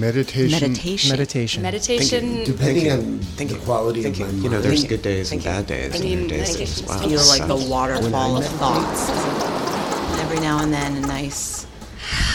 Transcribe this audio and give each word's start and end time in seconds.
Meditation. 0.00 0.50
Meditation. 0.60 1.10
Meditation. 1.10 1.62
Meditation. 1.62 2.44
Depending 2.44 2.92
on 2.92 3.18
Thank 3.20 3.50
the 3.50 3.58
quality 3.58 4.02
Thank 4.02 4.14
of 4.16 4.20
you. 4.20 4.26
my 4.26 4.32
mind. 4.32 4.44
You 4.44 4.50
know, 4.50 4.60
there's 4.60 4.80
Thank 4.80 4.90
good 4.90 5.02
days 5.02 5.32
and 5.32 5.42
bad 5.42 5.66
days. 5.66 5.92
I 5.92 5.96
and 5.96 6.04
mean, 6.04 6.18
your 6.20 6.28
days 6.28 6.52
that 6.56 6.60
meditation 6.60 6.86
just, 6.86 6.88
wow, 6.88 7.08
Feel 7.08 7.26
like 7.26 7.48
the 7.48 7.70
waterfall 7.70 8.36
of 8.36 8.44
thoughts. 8.44 9.10
Every 10.20 10.40
now 10.40 10.62
and 10.62 10.72
then, 10.72 10.96
a 10.96 11.06
nice, 11.06 11.66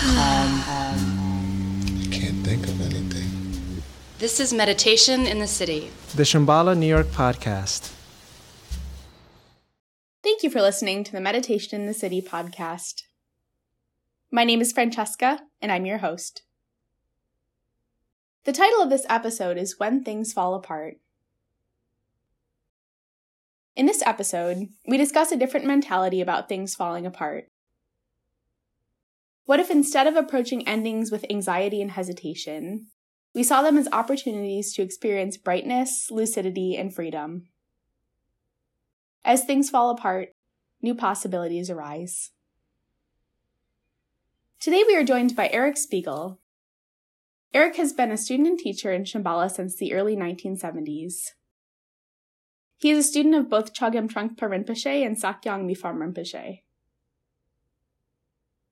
calm. 0.01 0.53
Um, 0.69 2.09
Can't 2.11 2.45
think 2.45 2.63
of 2.67 2.81
anything. 2.81 3.83
This 4.19 4.39
is 4.39 4.53
Meditation 4.53 5.25
in 5.27 5.39
the 5.39 5.47
City. 5.47 5.91
The 6.15 6.23
Shambhala 6.23 6.77
New 6.77 6.87
York 6.87 7.07
podcast. 7.07 7.91
Thank 10.23 10.43
you 10.43 10.49
for 10.49 10.61
listening 10.61 11.03
to 11.03 11.11
the 11.11 11.21
Meditation 11.21 11.81
in 11.81 11.87
the 11.87 11.93
City 11.93 12.21
podcast. 12.21 13.01
My 14.31 14.43
name 14.43 14.61
is 14.61 14.71
Francesca, 14.71 15.41
and 15.61 15.71
I'm 15.71 15.85
your 15.85 15.97
host. 15.99 16.43
The 18.43 18.51
title 18.51 18.81
of 18.81 18.89
this 18.89 19.05
episode 19.07 19.55
is 19.55 19.79
When 19.79 20.03
Things 20.03 20.33
Fall 20.33 20.55
Apart. 20.55 20.97
In 23.75 23.85
this 23.85 24.01
episode, 24.03 24.69
we 24.87 24.97
discuss 24.97 25.31
a 25.31 25.37
different 25.37 25.67
mentality 25.67 26.21
about 26.21 26.49
things 26.49 26.73
falling 26.73 27.05
apart. 27.05 27.51
What 29.45 29.59
if 29.59 29.69
instead 29.69 30.07
of 30.07 30.15
approaching 30.15 30.67
endings 30.67 31.11
with 31.11 31.23
anxiety 31.29 31.83
and 31.83 31.91
hesitation, 31.91 32.87
we 33.35 33.43
saw 33.43 33.61
them 33.61 33.77
as 33.77 33.87
opportunities 33.91 34.73
to 34.73 34.81
experience 34.81 35.37
brightness, 35.37 36.09
lucidity, 36.09 36.75
and 36.75 36.91
freedom? 36.91 37.43
As 39.23 39.43
things 39.43 39.69
fall 39.69 39.91
apart, 39.91 40.29
new 40.81 40.95
possibilities 40.95 41.69
arise. 41.69 42.31
Today 44.59 44.83
we 44.87 44.95
are 44.95 45.03
joined 45.03 45.35
by 45.35 45.47
Eric 45.53 45.77
Spiegel. 45.77 46.40
Eric 47.53 47.75
has 47.75 47.91
been 47.91 48.11
a 48.11 48.17
student 48.17 48.47
and 48.47 48.59
teacher 48.59 48.93
in 48.93 49.03
Shambhala 49.03 49.51
since 49.51 49.75
the 49.75 49.93
early 49.93 50.15
1970s. 50.15 51.31
He 52.77 52.89
is 52.91 53.05
a 53.05 53.07
student 53.07 53.35
of 53.35 53.49
both 53.49 53.73
Chogyam 53.73 54.09
Trungpa 54.09 54.49
Rinpoche 54.49 55.05
and 55.05 55.17
Sakyong 55.17 55.65
Mipham 55.65 55.97
Rinpoche. 55.97 56.61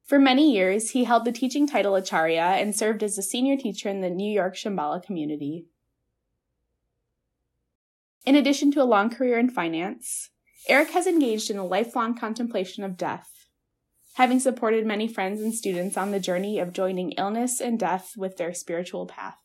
For 0.06 0.18
many 0.18 0.52
years, 0.52 0.92
he 0.92 1.04
held 1.04 1.26
the 1.26 1.32
teaching 1.32 1.68
title 1.68 1.96
Acharya 1.96 2.42
and 2.42 2.76
served 2.76 3.04
as 3.04 3.18
a 3.18 3.22
senior 3.22 3.58
teacher 3.58 3.90
in 3.90 4.02
the 4.02 4.10
New 4.10 4.32
York 4.32 4.56
Shambhala 4.56 5.04
community. 5.04 5.68
In 8.26 8.36
addition 8.36 8.72
to 8.72 8.82
a 8.82 8.86
long 8.86 9.10
career 9.10 9.38
in 9.38 9.50
finance, 9.50 10.32
Eric 10.68 10.92
has 10.92 11.06
engaged 11.06 11.52
in 11.52 11.58
a 11.58 11.66
lifelong 11.66 12.16
contemplation 12.18 12.84
of 12.84 12.98
death, 12.98 13.39
having 14.20 14.38
supported 14.38 14.86
many 14.86 15.08
friends 15.08 15.40
and 15.40 15.54
students 15.54 15.96
on 15.96 16.12
the 16.12 16.20
journey 16.20 16.60
of 16.60 16.74
joining 16.74 17.14
illness 17.14 17.62
and 17.62 17.80
death 17.80 18.16
with 18.18 18.36
their 18.36 18.54
spiritual 18.54 19.06
path. 19.06 19.38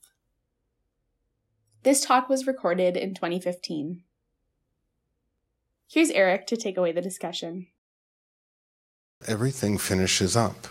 This 1.84 2.04
talk 2.04 2.28
was 2.28 2.44
recorded 2.44 2.96
in 2.96 3.14
2015. 3.14 4.02
Here's 5.88 6.10
Eric 6.10 6.48
to 6.48 6.56
take 6.56 6.76
away 6.76 6.90
the 6.90 7.00
discussion. 7.00 7.68
Everything 9.28 9.78
finishes 9.78 10.36
up. 10.36 10.66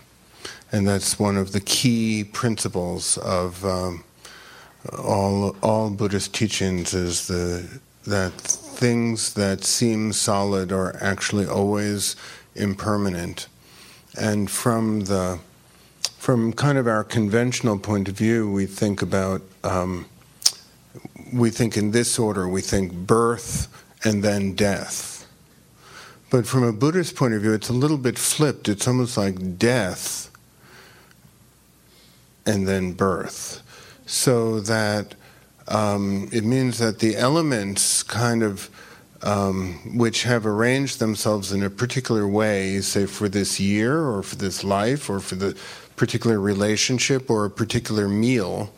And 0.70 0.86
that's 0.86 1.18
one 1.18 1.38
of 1.38 1.52
the 1.52 1.62
key 1.62 2.24
principles 2.24 3.16
of 3.16 3.64
um, 3.64 4.04
all, 4.98 5.56
all 5.62 5.88
Buddhist 5.88 6.34
teachings 6.34 6.92
is 6.92 7.26
the, 7.26 7.80
that 8.06 8.34
things 8.34 9.32
that 9.32 9.64
seem 9.64 10.12
solid 10.12 10.72
are 10.72 10.94
actually 11.00 11.46
always 11.46 12.16
impermanent. 12.54 13.48
And 14.18 14.50
from 14.50 15.02
the 15.02 15.38
from 16.18 16.52
kind 16.52 16.78
of 16.78 16.86
our 16.86 17.04
conventional 17.04 17.78
point 17.78 18.08
of 18.08 18.16
view, 18.16 18.50
we 18.50 18.66
think 18.66 19.02
about 19.02 19.42
um, 19.62 20.06
we 21.32 21.50
think 21.50 21.76
in 21.76 21.90
this 21.90 22.18
order. 22.18 22.48
We 22.48 22.60
think 22.60 22.92
birth 22.92 23.68
and 24.04 24.22
then 24.22 24.54
death. 24.54 25.26
But 26.30 26.46
from 26.46 26.62
a 26.62 26.72
Buddhist 26.72 27.14
point 27.16 27.34
of 27.34 27.42
view, 27.42 27.52
it's 27.52 27.68
a 27.68 27.74
little 27.74 27.98
bit 27.98 28.18
flipped. 28.18 28.68
It's 28.68 28.88
almost 28.88 29.16
like 29.16 29.58
death 29.58 30.30
and 32.46 32.66
then 32.66 32.92
birth. 32.92 33.62
So 34.06 34.60
that 34.60 35.14
um, 35.68 36.28
it 36.32 36.44
means 36.44 36.78
that 36.78 36.98
the 36.98 37.16
elements 37.16 38.02
kind 38.02 38.42
of 38.42 38.68
um, 39.24 39.96
which 39.96 40.22
have 40.24 40.46
arranged 40.46 40.98
themselves 40.98 41.50
in 41.50 41.62
a 41.62 41.70
particular 41.70 42.28
way, 42.28 42.80
say 42.82 43.06
for 43.06 43.28
this 43.28 43.58
year 43.58 44.06
or 44.06 44.22
for 44.22 44.36
this 44.36 44.62
life 44.62 45.08
or 45.08 45.18
for 45.18 45.34
the 45.34 45.56
particular 45.96 46.38
relationship 46.38 47.30
or 47.30 47.46
a 47.46 47.50
particular 47.50 48.06
meal. 48.06 48.70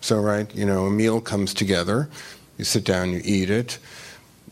So, 0.00 0.18
right, 0.18 0.52
you 0.54 0.66
know, 0.66 0.86
a 0.86 0.90
meal 0.90 1.20
comes 1.20 1.54
together, 1.54 2.10
you 2.58 2.64
sit 2.64 2.84
down, 2.84 3.12
you 3.12 3.22
eat 3.24 3.50
it, 3.50 3.78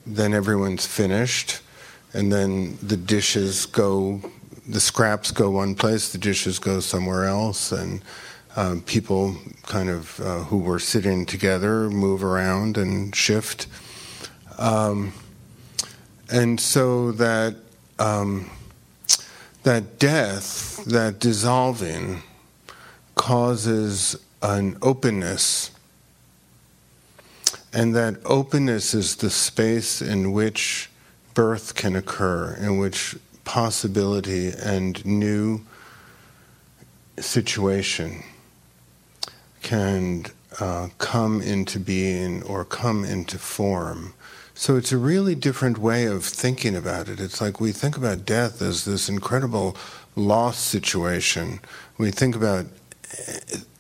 then 0.06 0.32
everyone's 0.32 0.86
finished, 0.86 1.60
and 2.14 2.32
then 2.32 2.78
the 2.80 2.96
dishes 2.96 3.66
go, 3.66 4.20
the 4.66 4.80
scraps 4.80 5.32
go 5.32 5.50
one 5.50 5.74
place, 5.74 6.10
the 6.10 6.18
dishes 6.18 6.60
go 6.60 6.78
somewhere 6.78 7.24
else, 7.24 7.72
and 7.72 8.00
um, 8.54 8.80
people 8.82 9.36
kind 9.64 9.90
of 9.90 10.20
uh, 10.20 10.44
who 10.44 10.58
were 10.58 10.78
sitting 10.78 11.26
together 11.26 11.90
move 11.90 12.22
around 12.22 12.76
and 12.76 13.14
shift. 13.14 13.66
Um, 14.58 15.12
and 16.32 16.58
so 16.58 17.12
that 17.12 17.54
um, 17.98 18.50
that 19.64 19.98
death, 19.98 20.82
that 20.86 21.20
dissolving, 21.20 22.22
causes 23.14 24.16
an 24.40 24.76
openness, 24.80 25.70
and 27.72 27.94
that 27.94 28.16
openness 28.24 28.94
is 28.94 29.16
the 29.16 29.30
space 29.30 30.00
in 30.00 30.32
which 30.32 30.90
birth 31.34 31.74
can 31.74 31.94
occur, 31.94 32.56
in 32.60 32.78
which 32.78 33.14
possibility 33.44 34.48
and 34.48 35.04
new 35.04 35.60
situation 37.18 38.22
can 39.60 40.24
uh, 40.58 40.88
come 40.96 41.42
into 41.42 41.78
being 41.78 42.42
or 42.44 42.64
come 42.64 43.04
into 43.04 43.38
form. 43.38 44.14
So 44.54 44.76
it's 44.76 44.92
a 44.92 44.98
really 44.98 45.34
different 45.34 45.78
way 45.78 46.04
of 46.04 46.24
thinking 46.24 46.76
about 46.76 47.08
it. 47.08 47.20
It's 47.20 47.40
like 47.40 47.60
we 47.60 47.72
think 47.72 47.96
about 47.96 48.26
death 48.26 48.60
as 48.60 48.84
this 48.84 49.08
incredible 49.08 49.76
loss 50.14 50.58
situation. 50.58 51.60
We 51.96 52.10
think 52.10 52.36
about 52.36 52.66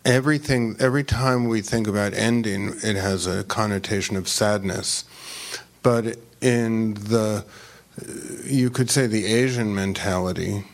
everything, 0.04 0.76
every 0.80 1.04
time 1.04 1.46
we 1.46 1.60
think 1.60 1.86
about 1.86 2.14
ending, 2.14 2.74
it 2.82 2.96
has 2.96 3.26
a 3.26 3.44
connotation 3.44 4.16
of 4.16 4.28
sadness. 4.28 5.04
But 5.82 6.16
in 6.40 6.94
the, 6.94 7.44
you 8.44 8.70
could 8.70 8.90
say 8.90 9.06
the 9.06 9.26
Asian 9.26 9.74
mentality, 9.74 10.64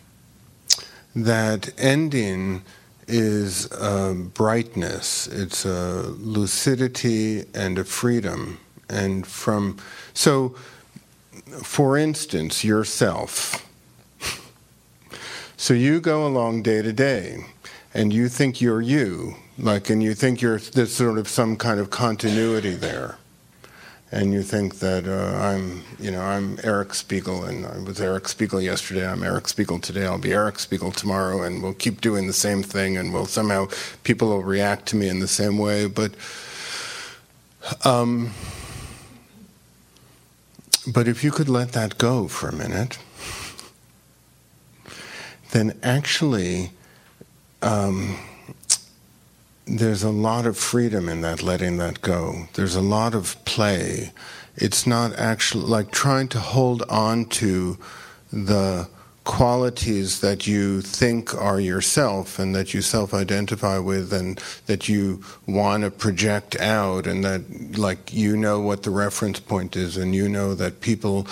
that 1.17 1.71
ending 1.77 2.63
is 3.09 3.67
a 3.73 4.15
brightness, 4.15 5.27
it's 5.27 5.65
a 5.65 6.03
lucidity 6.19 7.45
and 7.55 7.79
a 7.79 7.85
freedom 7.85 8.61
and 8.89 9.27
from 9.27 9.77
so 10.15 10.55
for 11.63 11.97
instance 11.97 12.65
yourself 12.65 13.67
so 15.57 15.75
you 15.75 16.01
go 16.01 16.27
along 16.27 16.63
day 16.63 16.83
to 16.83 16.93
day 16.93 17.45
and 17.95 18.13
you 18.13 18.29
think 18.29 18.61
you're 18.61 18.83
you 18.83 19.35
like 19.59 19.91
and 19.91 20.03
you 20.03 20.15
think 20.15 20.41
you're 20.41 20.59
there's 20.59 20.95
sort 20.95 21.19
of 21.19 21.29
some 21.29 21.57
kind 21.57 21.81
of 21.81 21.91
continuity 21.91 22.75
there 22.75 23.19
and 24.11 24.33
you 24.33 24.43
think 24.43 24.79
that 24.79 25.07
uh, 25.07 25.37
I'm, 25.39 25.83
you 25.99 26.11
know, 26.11 26.23
I'm 26.23 26.59
Eric 26.65 26.95
Spiegel, 26.95 27.45
and 27.45 27.67
I 27.67 27.79
was 27.79 28.01
Eric 28.01 28.29
Spiegel 28.29 28.61
yesterday. 28.61 29.07
I'm 29.07 29.23
Eric 29.23 29.49
Spiegel 29.49 29.79
today. 29.79 30.07
I'll 30.07 30.19
be 30.19 30.33
Eric 30.33 30.59
Spiegel 30.59 30.93
tomorrow, 30.93 31.43
and 31.43 31.63
we'll 31.63 31.75
keep 31.75 32.01
doing 32.01 32.27
the 32.27 32.33
same 32.33 32.63
thing, 32.63 32.97
and 32.97 33.13
we'll 33.13 33.27
somehow 33.27 33.69
people 34.05 34.29
will 34.29 34.43
react 34.43 34.87
to 34.87 34.97
me 34.97 35.09
in 35.09 35.21
the 35.21 35.29
same 35.29 35.59
way. 35.59 35.87
But 35.87 36.13
um, 37.85 38.31
but 40.93 41.07
if 41.07 41.23
you 41.23 41.31
could 41.31 41.49
let 41.49 41.73
that 41.73 41.99
go 41.99 42.29
for 42.29 42.49
a 42.49 42.55
minute, 42.55 42.99
then 45.51 45.79
actually 45.83 46.71
um, 47.63 48.19
there's 49.67 50.03
a 50.03 50.11
lot 50.11 50.47
of 50.47 50.57
freedom 50.57 51.09
in 51.09 51.21
that 51.21 51.43
letting 51.43 51.77
that 51.79 52.01
go. 52.01 52.49
There's 52.55 52.75
a 52.75 52.81
lot 52.81 53.15
of 53.15 53.43
play. 53.45 54.13
It's 54.57 54.87
not 54.87 55.15
actually 55.15 55.65
like 55.65 55.91
trying 55.91 56.29
to 56.29 56.41
hold 56.41 56.83
on 56.89 57.27
to 57.27 57.79
the 58.33 58.89
qualities 59.29 60.21
that 60.21 60.47
you 60.47 60.81
think 60.81 61.35
are 61.35 61.61
yourself 61.61 62.39
and 62.39 62.55
that 62.55 62.73
you 62.73 62.81
self 62.81 63.13
identify 63.13 63.79
with 63.79 64.11
and 64.11 64.41
that 64.65 64.89
you 64.89 65.23
want 65.47 65.85
to 65.85 65.91
project 65.91 66.59
out 66.59 67.07
and 67.07 67.23
that 67.23 67.43
like 67.77 68.11
you 68.11 68.35
know 68.35 68.59
what 68.59 68.85
the 68.85 68.91
reference 68.91 69.39
point 69.39 69.77
is 69.77 69.99
and 69.99 70.15
you 70.15 70.27
know 70.31 70.55
that 70.55 70.81
people 70.81 71.27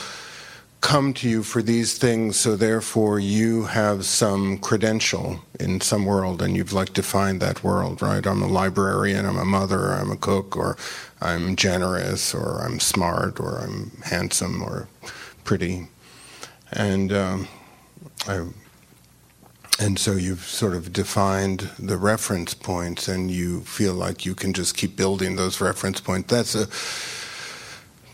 come 0.82 1.14
to 1.14 1.26
you 1.26 1.42
for 1.42 1.62
these 1.62 1.96
things, 1.96 2.36
so 2.38 2.54
therefore 2.54 3.18
you 3.18 3.64
have 3.64 4.04
some 4.04 4.58
credential 4.58 5.40
in 5.58 5.80
some 5.80 6.04
world, 6.04 6.40
and 6.42 6.54
you've 6.54 6.74
like 6.74 6.92
defined 6.92 7.40
that 7.40 7.64
world, 7.64 8.00
right? 8.02 8.24
I'm 8.24 8.42
a 8.42 8.46
librarian, 8.46 9.24
I'm 9.26 9.38
a 9.38 9.44
mother, 9.44 9.94
I'm 9.94 10.12
a 10.12 10.16
cook, 10.16 10.54
or 10.56 10.76
I'm 11.20 11.56
generous, 11.56 12.34
or 12.34 12.60
I'm 12.60 12.78
smart, 12.78 13.40
or 13.40 13.58
I'm 13.58 13.90
handsome, 14.04 14.62
or 14.62 14.86
pretty, 15.42 15.88
and 16.70 17.10
um, 17.12 17.48
I. 18.26 18.46
And 19.78 19.98
so 19.98 20.12
you've 20.12 20.46
sort 20.46 20.74
of 20.74 20.92
defined 20.92 21.70
the 21.78 21.98
reference 21.98 22.54
points, 22.54 23.08
and 23.08 23.30
you 23.30 23.60
feel 23.60 23.92
like 23.92 24.24
you 24.24 24.34
can 24.34 24.54
just 24.54 24.76
keep 24.76 24.96
building 24.96 25.36
those 25.36 25.60
reference 25.60 26.00
points. 26.00 26.30
That's 26.30 26.54
a 26.54 26.66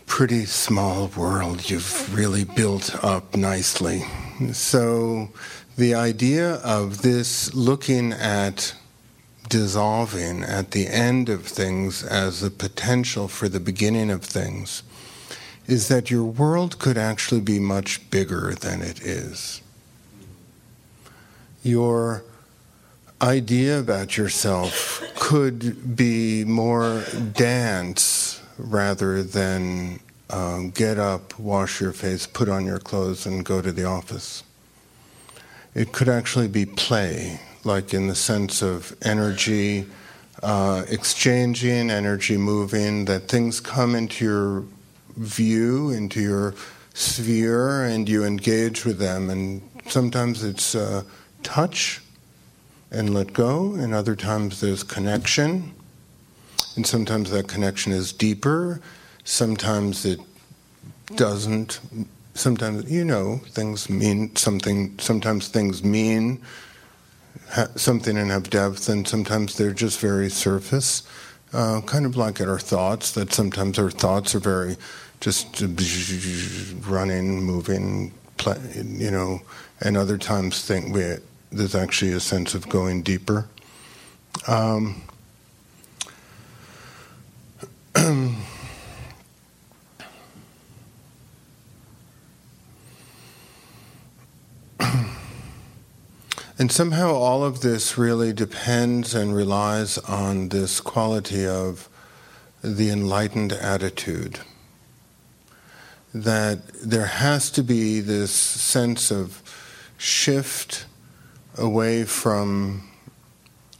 pretty 0.05 0.45
small 0.45 1.07
world 1.15 1.69
you've 1.69 2.13
really 2.15 2.43
built 2.43 2.93
up 3.03 3.35
nicely. 3.35 4.03
So, 4.51 5.29
the 5.75 5.95
idea 5.95 6.55
of 6.55 7.01
this 7.01 7.53
looking 7.55 8.13
at 8.13 8.75
dissolving 9.49 10.43
at 10.43 10.71
the 10.71 10.87
end 10.87 11.29
of 11.29 11.45
things 11.45 12.03
as 12.03 12.43
a 12.43 12.51
potential 12.51 13.27
for 13.27 13.49
the 13.49 13.59
beginning 13.59 14.11
of 14.11 14.23
things 14.23 14.83
is 15.65 15.87
that 15.87 16.11
your 16.11 16.25
world 16.25 16.77
could 16.77 16.97
actually 16.97 17.41
be 17.41 17.59
much 17.59 18.09
bigger 18.11 18.53
than 18.53 18.83
it 18.83 19.01
is. 19.01 19.62
Your 21.63 22.23
idea 23.21 23.79
about 23.79 24.17
yourself 24.17 25.01
could 25.15 25.95
be 25.95 26.43
more 26.43 27.03
dance 27.33 28.41
rather 28.57 29.23
than 29.23 29.99
um, 30.29 30.71
get 30.71 30.99
up, 30.99 31.39
wash 31.39 31.79
your 31.79 31.93
face, 31.93 32.27
put 32.27 32.49
on 32.49 32.65
your 32.65 32.79
clothes, 32.79 33.25
and 33.25 33.45
go 33.45 33.61
to 33.61 33.71
the 33.71 33.85
office. 33.85 34.43
It 35.73 35.93
could 35.93 36.09
actually 36.09 36.49
be 36.49 36.65
play, 36.65 37.39
like 37.63 37.93
in 37.93 38.07
the 38.07 38.15
sense 38.15 38.61
of 38.61 38.95
energy 39.01 39.85
uh, 40.41 40.83
exchanging, 40.89 41.89
energy 41.89 42.35
moving, 42.35 43.05
that 43.05 43.29
things 43.29 43.61
come 43.61 43.95
into 43.95 44.25
your 44.25 44.63
view, 45.15 45.89
into 45.89 46.19
your 46.19 46.53
sphere, 46.93 47.85
and 47.85 48.09
you 48.09 48.25
engage 48.25 48.83
with 48.83 48.99
them. 48.99 49.29
And 49.29 49.61
sometimes 49.87 50.43
it's 50.43 50.75
uh, 50.75 51.03
touch 51.43 52.01
and 52.91 53.13
let 53.13 53.33
go, 53.33 53.73
and 53.73 53.93
other 53.93 54.15
times 54.15 54.61
there's 54.61 54.83
connection. 54.83 55.73
And 56.75 56.87
sometimes 56.87 57.29
that 57.31 57.47
connection 57.47 57.91
is 57.91 58.11
deeper, 58.11 58.81
sometimes 59.23 60.05
it 60.05 60.19
doesn't. 61.15 61.79
Sometimes, 62.35 62.91
you 62.91 63.05
know, 63.05 63.41
things 63.49 63.89
mean 63.89 64.35
something, 64.35 64.97
sometimes 64.97 65.49
things 65.49 65.83
mean 65.83 66.41
something 67.75 68.17
and 68.17 68.31
have 68.31 68.49
depth, 68.49 68.89
and 68.89 69.07
sometimes 69.07 69.55
they're 69.55 69.71
just 69.71 69.99
very 69.99 70.29
surface. 70.29 71.03
Uh, 71.53 71.81
kind 71.81 72.07
of 72.07 72.17
like 72.17 72.41
at 72.41 72.47
our 72.47 72.57
thoughts, 72.57 73.11
that 73.11 73.31
sometimes 73.31 73.77
our 73.77 73.91
thoughts 73.91 74.33
are 74.33 74.39
very 74.39 74.75
just 75.19 75.61
running, 76.87 77.43
moving, 77.43 78.11
you 78.83 79.11
know, 79.11 79.39
and 79.81 79.95
other 79.95 80.17
times 80.17 80.65
think 80.65 80.93
we, 80.93 81.17
there's 81.53 81.75
actually 81.75 82.11
a 82.11 82.19
sense 82.19 82.55
of 82.55 82.67
going 82.67 83.03
deeper. 83.03 83.47
Um, 84.47 85.03
and 87.95 88.41
somehow 96.71 97.13
all 97.13 97.43
of 97.43 97.61
this 97.61 97.99
really 97.99 98.33
depends 98.33 99.13
and 99.13 99.35
relies 99.35 99.99
on 99.99 100.49
this 100.49 100.81
quality 100.81 101.45
of 101.45 101.87
the 102.63 102.89
enlightened 102.89 103.53
attitude. 103.53 104.39
That 106.15 106.67
there 106.83 107.05
has 107.05 107.51
to 107.51 107.61
be 107.63 107.99
this 107.99 108.31
sense 108.31 109.11
of 109.11 109.41
shift 109.97 110.85
away 111.57 112.03
from 112.03 112.89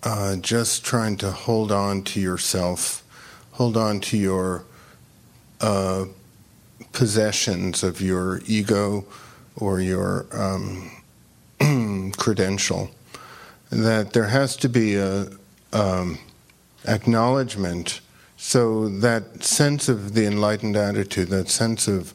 uh, 0.03 0.35
just 0.37 0.83
trying 0.83 1.17
to 1.17 1.31
hold 1.31 1.71
on 1.71 2.03
to 2.03 2.19
yourself, 2.19 3.03
hold 3.53 3.77
on 3.77 3.99
to 4.01 4.17
your 4.17 4.65
uh, 5.61 6.05
possessions 6.91 7.83
of 7.83 8.01
your 8.01 8.41
ego 8.45 9.05
or 9.55 9.79
your 9.79 10.25
um, 10.31 10.91
credential. 12.17 12.91
That 13.69 14.13
there 14.13 14.27
has 14.27 14.55
to 14.57 14.69
be 14.69 14.95
a 14.95 15.27
um, 15.71 16.19
acknowledgement. 16.85 18.01
So 18.37 18.89
that 18.89 19.43
sense 19.43 19.89
of 19.89 20.13
the 20.13 20.25
enlightened 20.25 20.75
attitude, 20.75 21.29
that 21.29 21.49
sense 21.49 21.87
of 21.87 22.13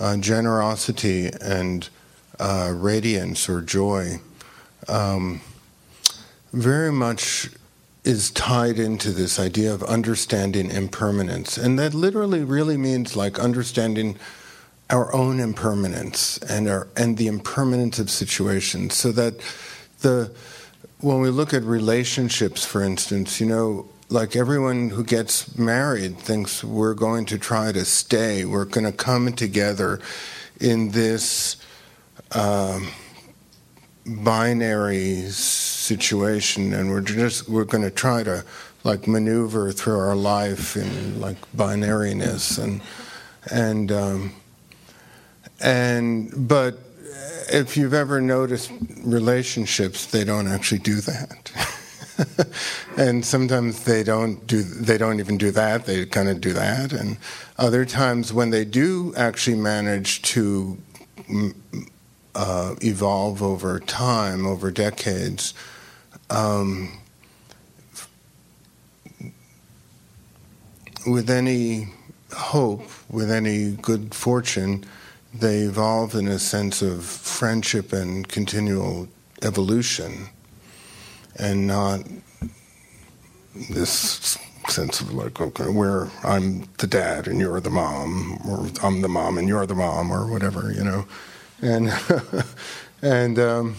uh, 0.00 0.16
generosity 0.16 1.30
and 1.40 1.88
uh, 2.40 2.72
radiance 2.74 3.48
or 3.48 3.60
joy, 3.60 4.20
um, 4.88 5.40
very 6.52 6.92
much 6.92 7.50
is 8.04 8.30
tied 8.30 8.78
into 8.78 9.10
this 9.10 9.38
idea 9.38 9.72
of 9.72 9.82
understanding 9.82 10.70
impermanence. 10.70 11.58
And 11.58 11.78
that 11.78 11.92
literally 11.92 12.42
really 12.42 12.76
means 12.76 13.16
like 13.16 13.38
understanding 13.38 14.16
our 14.90 15.12
own 15.12 15.40
impermanence 15.40 16.38
and 16.38 16.68
our 16.68 16.88
and 16.96 17.18
the 17.18 17.26
impermanence 17.26 17.98
of 17.98 18.10
situations. 18.10 18.94
So 18.94 19.12
that 19.12 19.34
the 20.00 20.32
when 21.00 21.20
we 21.20 21.28
look 21.30 21.52
at 21.52 21.62
relationships, 21.62 22.64
for 22.64 22.82
instance, 22.82 23.40
you 23.40 23.46
know, 23.46 23.88
like 24.08 24.34
everyone 24.34 24.90
who 24.90 25.04
gets 25.04 25.58
married 25.58 26.18
thinks 26.18 26.64
we're 26.64 26.94
going 26.94 27.26
to 27.26 27.38
try 27.38 27.72
to 27.72 27.84
stay, 27.84 28.44
we're 28.44 28.64
going 28.64 28.86
to 28.86 28.92
come 28.92 29.32
together 29.34 30.00
in 30.60 30.90
this 30.90 31.56
um, 32.32 32.88
binary 34.08 35.22
situation, 35.30 36.72
and 36.72 36.90
we're 36.90 37.00
just 37.00 37.48
we're 37.48 37.64
going 37.64 37.84
to 37.84 37.90
try 37.90 38.22
to 38.22 38.44
like 38.84 39.06
maneuver 39.06 39.72
through 39.72 39.98
our 39.98 40.16
life 40.16 40.76
in 40.76 41.20
like 41.20 41.36
binariness 41.56 42.62
and 42.62 42.80
and 43.50 43.92
um, 43.92 44.32
and 45.60 46.48
but 46.48 46.78
if 47.50 47.76
you've 47.76 47.94
ever 47.94 48.20
noticed 48.20 48.70
relationships, 49.02 50.06
they 50.06 50.24
don't 50.24 50.48
actually 50.48 50.80
do 50.80 51.00
that. 51.00 51.52
and 52.96 53.24
sometimes 53.24 53.84
they 53.84 54.02
don't 54.02 54.46
do 54.46 54.62
they 54.62 54.98
don't 54.98 55.20
even 55.20 55.38
do 55.38 55.52
that 55.52 55.86
they 55.86 56.04
kind 56.04 56.28
of 56.28 56.40
do 56.40 56.52
that 56.52 56.92
and 56.92 57.16
other 57.58 57.84
times 57.84 58.32
when 58.32 58.50
they 58.50 58.64
do 58.64 59.14
actually 59.16 59.56
manage 59.56 60.20
to 60.22 60.76
uh, 62.38 62.76
evolve 62.82 63.42
over 63.42 63.80
time 63.80 64.46
over 64.46 64.70
decades 64.70 65.52
um, 66.30 66.96
with 71.04 71.28
any 71.28 71.88
hope 72.32 72.88
with 73.10 73.28
any 73.28 73.72
good 73.72 74.14
fortune 74.14 74.84
they 75.34 75.58
evolve 75.62 76.14
in 76.14 76.28
a 76.28 76.38
sense 76.38 76.80
of 76.80 77.04
friendship 77.04 77.92
and 77.92 78.28
continual 78.28 79.08
evolution 79.42 80.28
and 81.36 81.66
not 81.66 82.00
this 83.68 84.38
sense 84.68 85.00
of 85.00 85.12
like 85.12 85.40
okay 85.40 85.68
where 85.68 86.08
i'm 86.22 86.68
the 86.78 86.86
dad 86.86 87.26
and 87.26 87.40
you're 87.40 87.58
the 87.58 87.70
mom 87.70 88.38
or 88.48 88.68
i'm 88.84 89.00
the 89.00 89.08
mom 89.08 89.38
and 89.38 89.48
you're 89.48 89.66
the 89.66 89.74
mom 89.74 90.12
or 90.12 90.30
whatever 90.30 90.72
you 90.72 90.84
know 90.84 91.04
and 91.60 91.92
and 93.02 93.38
um, 93.38 93.76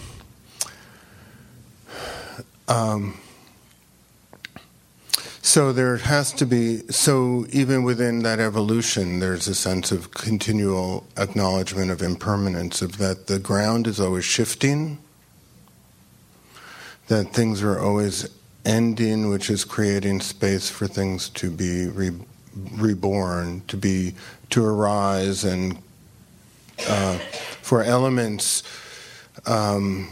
um, 2.68 3.18
so 5.42 5.74
there 5.74 5.98
has 5.98 6.32
to 6.34 6.46
be, 6.46 6.84
so 6.90 7.48
even 7.52 7.82
within 7.82 8.20
that 8.20 8.40
evolution, 8.40 9.20
there's 9.20 9.48
a 9.48 9.56
sense 9.56 9.92
of 9.92 10.12
continual 10.12 11.08
acknowledgement 11.18 11.90
of 11.90 12.04
impermanence, 12.04 12.84
of 12.84 13.00
that 13.00 13.26
the 13.26 13.40
ground 13.40 13.88
is 13.88 14.00
always 14.00 14.26
shifting, 14.26 15.00
that 17.08 17.34
things 17.34 17.64
are 17.64 17.80
always 17.80 18.30
ending, 18.64 19.30
which 19.30 19.50
is 19.50 19.66
creating 19.66 20.22
space 20.22 20.70
for 20.70 20.86
things 20.86 21.30
to 21.30 21.50
be 21.50 21.88
re- 21.88 22.20
reborn, 22.74 23.64
to 23.70 23.76
be, 23.76 24.14
to 24.52 24.64
arise, 24.64 25.44
and 25.44 25.82
uh, 26.88 27.18
for 27.70 27.84
elements 27.84 28.64
um, 29.46 30.10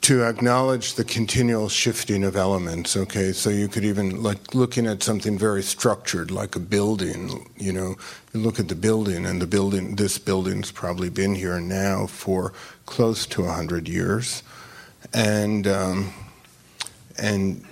to 0.00 0.24
acknowledge 0.24 0.94
the 0.94 1.04
continual 1.04 1.68
shifting 1.68 2.24
of 2.24 2.34
elements. 2.34 2.96
Okay, 2.96 3.32
so 3.32 3.50
you 3.50 3.68
could 3.68 3.84
even 3.84 4.22
like 4.22 4.54
looking 4.54 4.86
at 4.86 5.02
something 5.02 5.38
very 5.38 5.62
structured, 5.62 6.30
like 6.30 6.56
a 6.56 6.58
building. 6.58 7.46
You 7.58 7.74
know, 7.74 7.96
you 8.32 8.40
look 8.40 8.58
at 8.58 8.68
the 8.68 8.74
building, 8.74 9.26
and 9.26 9.42
the 9.42 9.46
building, 9.46 9.96
this 9.96 10.16
building's 10.16 10.72
probably 10.72 11.10
been 11.10 11.34
here 11.34 11.60
now 11.60 12.06
for 12.06 12.54
close 12.86 13.26
to 13.26 13.44
hundred 13.44 13.86
years, 13.86 14.42
and 15.12 15.66
um, 15.66 16.14
and 17.18 17.62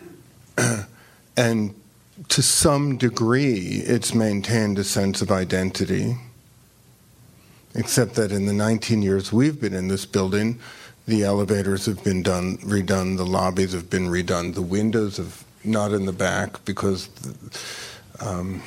and 1.39 1.75
to 2.29 2.43
some 2.43 2.99
degree, 2.99 3.83
it's 3.87 4.15
maintained 4.15 4.79
a 4.79 4.85
sense 4.85 5.23
of 5.23 5.31
identity. 5.31 6.19
Except 7.75 8.15
that 8.15 8.31
in 8.31 8.47
the 8.47 8.53
19 8.53 9.03
years 9.03 9.33
we've 9.33 9.61
been 9.61 9.75
in 9.75 9.89
this 9.89 10.07
building, 10.07 10.59
the 11.07 11.25
elevators 11.25 11.87
have 11.87 12.03
been 12.05 12.23
done, 12.23 12.57
redone, 12.59 13.17
the 13.17 13.27
lobbies 13.27 13.73
have 13.73 13.91
been 13.91 14.07
redone, 14.07 14.55
the 14.55 14.63
windows 14.63 15.17
have 15.17 15.45
not 15.65 15.93
in 15.93 16.07
the 16.07 16.13
back 16.13 16.65
because 16.65 17.09
um, 18.21 18.63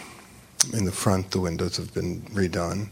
in 0.73 0.85
the 0.85 0.91
front 0.91 1.31
the 1.31 1.39
windows 1.39 1.77
have 1.77 1.93
been 1.93 2.21
redone. 2.33 2.89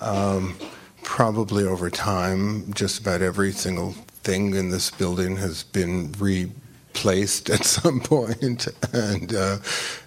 Um, 0.00 0.56
probably 1.02 1.64
over 1.64 1.90
time, 1.90 2.72
just 2.72 3.00
about 3.00 3.22
every 3.22 3.52
single 3.52 3.92
thing 4.22 4.54
in 4.54 4.70
this 4.70 4.90
building 4.90 5.36
has 5.36 5.64
been 5.64 6.12
replaced 6.18 7.50
at 7.50 7.64
some 7.64 8.00
point, 8.00 8.68
and 8.92 9.34
uh, 9.34 9.58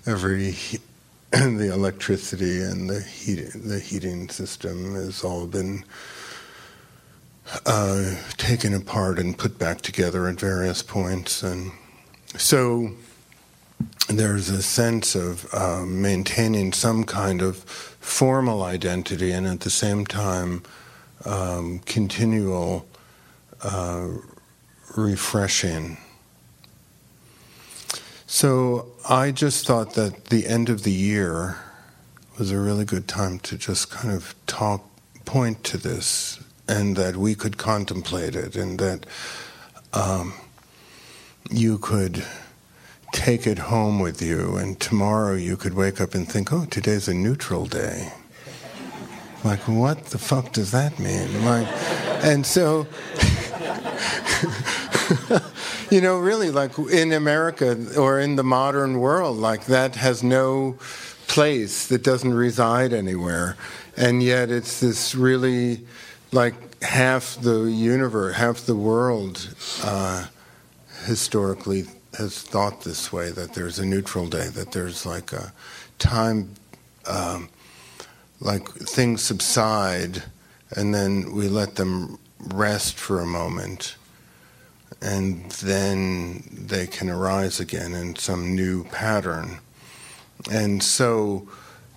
every 0.06 0.56
the 1.58 1.70
electricity 1.74 2.62
and 2.62 2.90
the 2.90 3.02
heat, 3.02 3.52
the 3.54 3.78
heating 3.78 4.30
system 4.30 4.96
has 4.96 5.22
all 5.22 5.46
been 5.46 5.84
uh, 7.66 8.16
taken 8.38 8.74
apart 8.74 9.20
and 9.20 9.38
put 9.38 9.60
back 9.60 9.82
together 9.82 10.30
at 10.30 10.40
various 10.40 10.82
points, 10.82 11.44
and 11.44 11.74
so 12.38 12.92
there's 14.08 14.50
a 14.50 14.62
sense 14.62 15.14
of 15.14 15.54
uh, 15.54 15.84
maintaining 15.86 16.72
some 16.72 17.04
kind 17.04 17.42
of 17.42 17.58
formal 17.58 18.64
identity, 18.64 19.32
and 19.32 19.46
at 19.46 19.60
the 19.60 19.70
same 19.70 20.06
time, 20.06 20.64
um, 21.26 21.80
continual 21.80 22.88
uh, 23.62 24.08
refreshing. 24.96 25.98
So 28.36 28.88
I 29.08 29.32
just 29.32 29.66
thought 29.66 29.94
that 29.94 30.26
the 30.26 30.46
end 30.46 30.68
of 30.68 30.84
the 30.84 30.92
year 30.92 31.56
was 32.38 32.52
a 32.52 32.60
really 32.60 32.84
good 32.84 33.08
time 33.08 33.40
to 33.40 33.58
just 33.58 33.90
kind 33.90 34.14
of 34.14 34.36
talk, 34.46 34.84
point 35.24 35.64
to 35.64 35.78
this, 35.78 36.44
and 36.68 36.98
that 36.98 37.16
we 37.16 37.34
could 37.34 37.58
contemplate 37.58 38.36
it, 38.36 38.58
and 38.58 38.78
that 38.78 39.06
um, 39.94 40.34
you 41.50 41.78
could 41.78 42.26
take 43.14 43.48
it 43.48 43.58
home 43.58 44.02
with 44.02 44.22
you, 44.22 44.58
and 44.58 44.82
tomorrow 44.82 45.36
you 45.36 45.56
could 45.56 45.74
wake 45.74 46.02
up 46.02 46.14
and 46.14 46.30
think, 46.30 46.52
oh, 46.52 46.66
today's 46.66 47.08
a 47.08 47.14
neutral 47.14 47.66
day. 47.66 48.12
Like, 49.46 49.62
what 49.62 50.08
the 50.08 50.18
fuck 50.18 50.52
does 50.52 50.72
that 50.72 51.00
mean? 51.00 51.46
Like, 51.46 51.70
and 52.22 52.46
so, 52.46 52.86
you 55.96 56.02
know, 56.02 56.18
really, 56.18 56.52
like 56.52 56.78
in 56.78 57.14
America 57.14 57.78
or 57.98 58.20
in 58.20 58.36
the 58.36 58.44
modern 58.44 59.00
world, 59.00 59.38
like 59.38 59.68
that 59.68 59.96
has 59.96 60.22
no 60.22 60.78
place, 61.26 61.88
that 61.88 62.04
doesn't 62.04 62.34
reside 62.34 62.92
anywhere. 62.92 63.56
And 63.96 64.22
yet 64.22 64.52
it's 64.52 64.82
this 64.82 65.16
really, 65.16 65.86
like 66.34 66.84
half 66.84 67.40
the 67.40 67.62
universe, 67.72 68.36
half 68.36 68.66
the 68.66 68.76
world 68.76 69.56
uh, 69.86 70.26
historically 71.06 71.86
has 72.18 72.42
thought 72.42 72.82
this 72.82 73.14
way 73.14 73.32
that 73.32 73.54
there's 73.54 73.80
a 73.80 73.86
neutral 73.86 74.28
day, 74.28 74.50
that 74.50 74.74
there's 74.74 75.06
like 75.06 75.32
a 75.32 75.54
time. 75.98 76.56
Um, 77.08 77.48
like 78.42 78.68
things 78.68 79.22
subside 79.22 80.24
and 80.72 80.94
then 80.94 81.32
we 81.34 81.48
let 81.48 81.76
them 81.76 82.20
rest 82.54 82.96
for 82.96 83.22
a 83.22 83.26
moment 83.26 83.96
and 85.02 85.50
then 85.52 86.44
they 86.52 86.88
can 86.88 87.10
arise 87.10 87.60
again 87.60 87.94
in 87.94 88.16
some 88.16 88.56
new 88.56 88.84
pattern. 88.86 89.60
And 90.52 90.82
so 90.82 91.48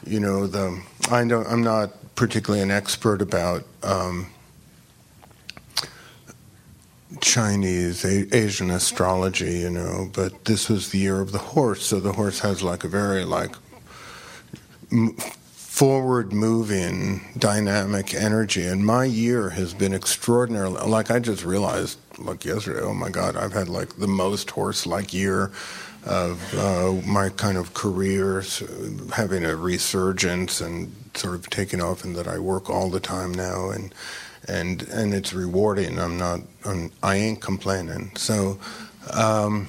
you 0.07 0.21
know 0.21 0.47
the 0.47 0.81
I 1.11 1.25
don't 1.25 1.47
I'm 1.47 1.63
not 1.63 1.93
particularly 2.15 2.63
an 2.63 2.71
expert 2.71 3.23
about 3.23 3.65
um, 3.83 4.27
Chinese 7.21 8.05
Asian 8.05 8.71
astrology 8.71 9.59
you 9.59 9.71
know 9.71 10.11
but 10.13 10.45
this 10.45 10.69
was 10.69 10.91
the 10.91 10.99
year 10.99 11.21
of 11.21 11.33
the 11.33 11.39
horse 11.39 11.85
so 11.85 12.01
the 12.01 12.13
horse 12.13 12.41
has 12.41 12.63
like 12.63 12.85
a 12.85 12.89
very 12.89 13.25
like 13.25 13.55
forward 15.79 16.33
moving 16.33 17.21
dynamic 17.39 18.13
energy. 18.13 18.67
And 18.67 18.85
my 18.85 19.05
year 19.05 19.51
has 19.51 19.75
been 19.75 19.95
extraordinarily 19.95 20.81
like 20.89 21.09
i 21.11 21.21
just 21.21 21.45
realized 21.45 21.99
like 22.19 22.45
yesterday 22.45 22.81
oh 22.81 22.95
my 22.95 23.11
god 23.11 23.37
i've 23.37 23.53
had 23.53 23.69
like 23.69 23.95
the 23.97 24.09
most 24.09 24.51
horse 24.51 24.87
like 24.87 25.15
year 25.15 25.53
of 26.05 26.55
uh, 26.55 26.93
my 27.07 27.29
kind 27.29 27.57
of 27.57 27.75
career 27.75 28.43
having 29.15 29.45
a 29.45 29.55
resurgence 29.55 30.61
and 30.61 30.93
sort 31.15 31.37
of 31.37 31.49
taking 31.49 31.81
off 31.81 32.05
and 32.05 32.17
that 32.17 32.27
i 32.27 32.39
work 32.41 32.69
all 32.69 32.91
the 32.91 33.01
time 33.01 33.33
now 33.33 33.71
and 33.71 33.95
and 34.49 34.83
and 34.89 35.15
it's 35.15 35.33
rewarding. 35.33 35.99
I'm 35.99 36.19
not 36.19 36.41
I'm, 36.65 36.91
i 37.03 37.17
ain't 37.17 37.41
complaining. 37.41 38.13
So 38.17 38.59
um, 39.13 39.69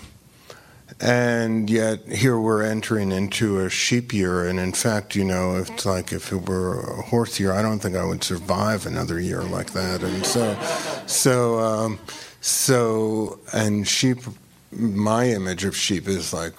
and 1.02 1.70
yet 1.70 2.06
here 2.08 2.38
we're 2.38 2.64
entering 2.64 3.12
into 3.12 3.60
a 3.60 3.70
sheep 3.70 4.12
year 4.12 4.46
and 4.46 4.60
in 4.60 4.74
fact 4.74 5.16
you 5.16 5.24
know 5.24 5.56
it's 5.56 5.86
like 5.86 6.12
if 6.12 6.34
it 6.34 6.50
were 6.50 6.82
a 6.82 7.02
horse 7.04 7.40
year 7.40 7.54
i 7.54 7.62
don't 7.62 7.80
think 7.80 7.96
i 7.96 8.04
would 8.04 8.24
survive 8.24 8.86
another 8.86 9.20
year 9.20 9.42
like 9.44 9.72
that. 9.72 10.04
And 10.04 10.26
so 10.26 10.60
so 11.06 11.60
um, 11.60 12.00
so 12.42 13.40
and 13.54 13.88
sheep 13.88 14.20
my 14.72 15.30
image 15.30 15.64
of 15.64 15.76
sheep 15.76 16.08
is 16.08 16.34
like 16.34 16.54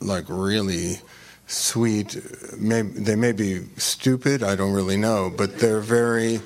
like 0.00 0.24
really 0.28 1.00
sweet. 1.46 2.16
They 2.58 3.16
may 3.16 3.32
be 3.32 3.64
stupid 3.76 4.42
i 4.42 4.54
don't 4.54 4.72
really 4.72 4.96
know 4.96 5.32
but 5.36 5.58
they're 5.58 5.80
very 5.80 6.40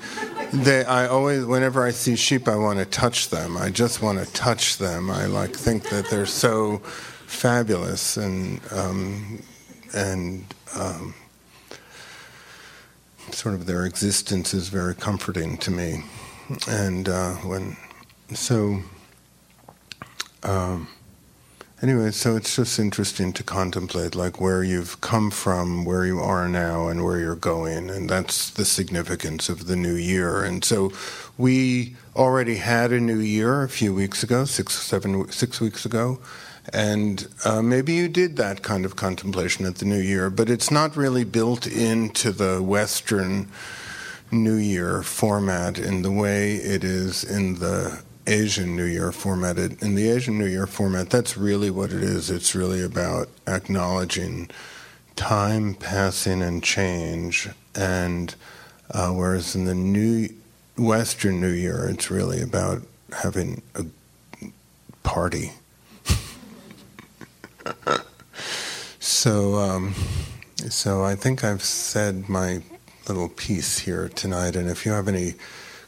they 0.51 0.83
i 0.85 1.07
always 1.07 1.45
whenever 1.45 1.85
i 1.85 1.91
see 1.91 2.15
sheep 2.15 2.47
i 2.47 2.55
want 2.55 2.79
to 2.79 2.85
touch 2.85 3.29
them. 3.29 3.55
I 3.55 3.69
just 3.69 4.01
want 4.01 4.19
to 4.19 4.33
touch 4.33 4.77
them. 4.77 5.09
I 5.09 5.25
like 5.25 5.55
think 5.55 5.89
that 5.89 6.09
they're 6.09 6.25
so 6.25 6.81
fabulous 7.29 8.17
and 8.17 8.59
um, 8.71 9.41
and 9.93 10.43
um, 10.75 11.13
sort 13.31 13.53
of 13.53 13.65
their 13.65 13.85
existence 13.85 14.53
is 14.53 14.67
very 14.69 14.95
comforting 14.95 15.57
to 15.57 15.71
me. 15.71 16.03
And 16.67 17.07
uh, 17.07 17.33
when 17.35 17.77
so 18.33 18.81
um, 20.41 20.87
anyway, 21.81 22.11
so 22.11 22.35
it's 22.35 22.55
just 22.55 22.79
interesting 22.79 23.31
to 23.33 23.43
contemplate 23.43 24.15
like 24.15 24.41
where 24.41 24.63
you've 24.63 24.99
come 25.01 25.29
from, 25.29 25.85
where 25.85 26.05
you 26.05 26.19
are 26.19 26.47
now, 26.47 26.87
and 26.87 27.05
where 27.05 27.19
you're 27.19 27.35
going, 27.35 27.91
and 27.91 28.09
that's 28.09 28.49
the 28.49 28.65
significance 28.65 29.49
of 29.49 29.67
the 29.67 29.75
new 29.75 29.95
year. 29.95 30.43
And 30.43 30.65
so 30.65 30.91
we 31.37 31.95
already 32.15 32.55
had 32.55 32.91
a 32.91 32.99
new 32.99 33.19
year 33.19 33.61
a 33.63 33.69
few 33.69 33.93
weeks 33.93 34.23
ago, 34.23 34.45
six, 34.45 34.73
seven, 34.73 35.31
six 35.31 35.61
weeks 35.61 35.85
ago. 35.85 36.19
And 36.73 37.27
uh, 37.45 37.61
maybe 37.61 37.93
you 37.93 38.07
did 38.07 38.37
that 38.37 38.61
kind 38.61 38.85
of 38.85 38.95
contemplation 38.95 39.65
at 39.65 39.75
the 39.75 39.85
New 39.85 39.99
Year, 39.99 40.29
but 40.29 40.49
it's 40.49 40.69
not 40.69 40.95
really 40.95 41.23
built 41.23 41.65
into 41.65 42.31
the 42.31 42.61
Western 42.61 43.47
New 44.31 44.55
Year 44.55 45.01
format 45.01 45.79
in 45.79 46.03
the 46.03 46.11
way 46.11 46.55
it 46.55 46.83
is 46.83 47.23
in 47.23 47.55
the 47.55 48.03
Asian 48.27 48.75
New 48.75 48.85
Year 48.85 49.11
format. 49.11 49.57
In 49.57 49.95
the 49.95 50.09
Asian 50.09 50.37
New 50.37 50.45
Year 50.45 50.67
format, 50.67 51.09
that's 51.09 51.35
really 51.35 51.71
what 51.71 51.91
it 51.91 52.03
is. 52.03 52.29
It's 52.29 52.53
really 52.53 52.83
about 52.83 53.29
acknowledging 53.47 54.49
time 55.15 55.73
passing 55.73 56.43
and 56.43 56.63
change. 56.63 57.49
And 57.73 58.35
uh, 58.91 59.11
whereas 59.11 59.55
in 59.55 59.65
the 59.65 59.75
New 59.75 60.29
Western 60.77 61.41
New 61.41 61.51
Year, 61.51 61.89
it's 61.89 62.11
really 62.11 62.41
about 62.41 62.83
having 63.11 63.63
a 63.73 63.85
party 65.01 65.53
so, 68.99 69.55
um, 69.55 69.93
so 70.69 71.03
I 71.03 71.15
think 71.15 71.43
I've 71.43 71.63
said 71.63 72.29
my 72.29 72.61
little 73.07 73.29
piece 73.29 73.79
here 73.79 74.09
tonight, 74.09 74.55
and 74.55 74.69
if 74.69 74.85
you 74.85 74.91
have 74.91 75.07
any 75.07 75.35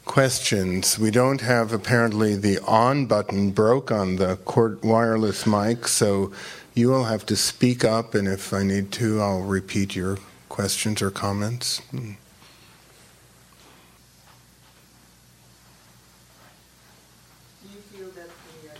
questions, 0.04 0.98
we 0.98 1.10
don't 1.10 1.40
have 1.40 1.72
apparently 1.72 2.34
the 2.34 2.58
on 2.66 3.06
button 3.06 3.50
broke 3.50 3.90
on 3.92 4.16
the 4.16 4.38
wireless 4.82 5.46
mic, 5.46 5.86
so 5.86 6.32
you 6.74 6.88
will 6.88 7.04
have 7.04 7.24
to 7.26 7.36
speak 7.36 7.84
up, 7.84 8.14
and 8.14 8.26
if 8.26 8.52
I 8.52 8.62
need 8.62 8.90
to, 8.92 9.20
I'll 9.20 9.42
repeat 9.42 9.94
your 9.94 10.18
questions 10.48 11.00
or 11.02 11.10
comments. 11.10 11.78
Hmm. 11.90 12.12
Do 17.62 17.68
you 17.72 17.80
feel 17.92 18.08
that 18.10 18.28
the 18.28 18.70
uh, 18.70 18.74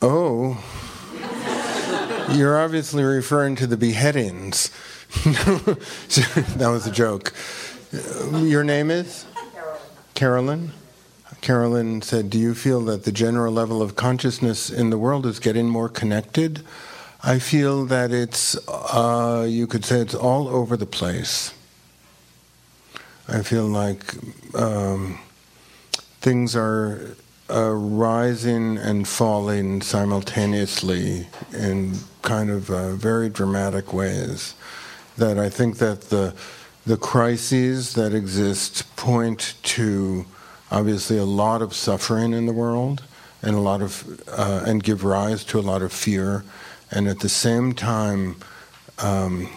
Oh, 0.00 0.62
you're 2.30 2.56
obviously 2.56 3.02
referring 3.02 3.56
to 3.56 3.66
the 3.66 3.76
beheadings. 3.76 4.70
that 5.24 6.68
was 6.70 6.86
a 6.86 6.92
joke. 6.92 7.32
Your 8.32 8.62
name 8.62 8.92
is? 8.92 9.26
Carolyn. 10.14 10.70
Carolyn 11.40 12.02
said, 12.02 12.30
Do 12.30 12.38
you 12.38 12.54
feel 12.54 12.80
that 12.82 13.04
the 13.04 13.12
general 13.12 13.52
level 13.52 13.82
of 13.82 13.96
consciousness 13.96 14.70
in 14.70 14.90
the 14.90 14.98
world 14.98 15.26
is 15.26 15.40
getting 15.40 15.68
more 15.68 15.88
connected? 15.88 16.64
I 17.24 17.40
feel 17.40 17.84
that 17.86 18.12
it's, 18.12 18.56
uh, 18.68 19.46
you 19.48 19.66
could 19.66 19.84
say 19.84 19.98
it's 19.98 20.14
all 20.14 20.46
over 20.46 20.76
the 20.76 20.86
place. 20.86 21.52
I 23.26 23.42
feel 23.42 23.66
like 23.66 24.14
um, 24.54 25.18
things 26.20 26.54
are 26.54 27.16
rising 27.48 28.76
and 28.78 29.08
falling 29.08 29.80
simultaneously 29.80 31.26
in 31.52 31.94
kind 32.22 32.50
of 32.50 32.70
uh, 32.70 32.92
very 32.92 33.28
dramatic 33.28 33.92
ways. 33.92 34.54
That 35.16 35.38
I 35.38 35.48
think 35.48 35.78
that 35.78 36.02
the 36.02 36.34
the 36.86 36.96
crises 36.96 37.94
that 37.94 38.14
exist 38.14 38.96
point 38.96 39.54
to 39.62 40.24
obviously 40.70 41.18
a 41.18 41.24
lot 41.24 41.60
of 41.60 41.74
suffering 41.74 42.32
in 42.32 42.46
the 42.46 42.52
world 42.52 43.02
and 43.42 43.54
a 43.54 43.60
lot 43.60 43.82
of 43.82 44.22
uh, 44.28 44.64
and 44.66 44.82
give 44.82 45.04
rise 45.04 45.44
to 45.44 45.58
a 45.58 45.62
lot 45.62 45.82
of 45.82 45.92
fear, 45.92 46.44
and 46.90 47.08
at 47.08 47.20
the 47.20 47.28
same 47.28 47.72
time. 47.72 48.36
Um, 48.98 49.48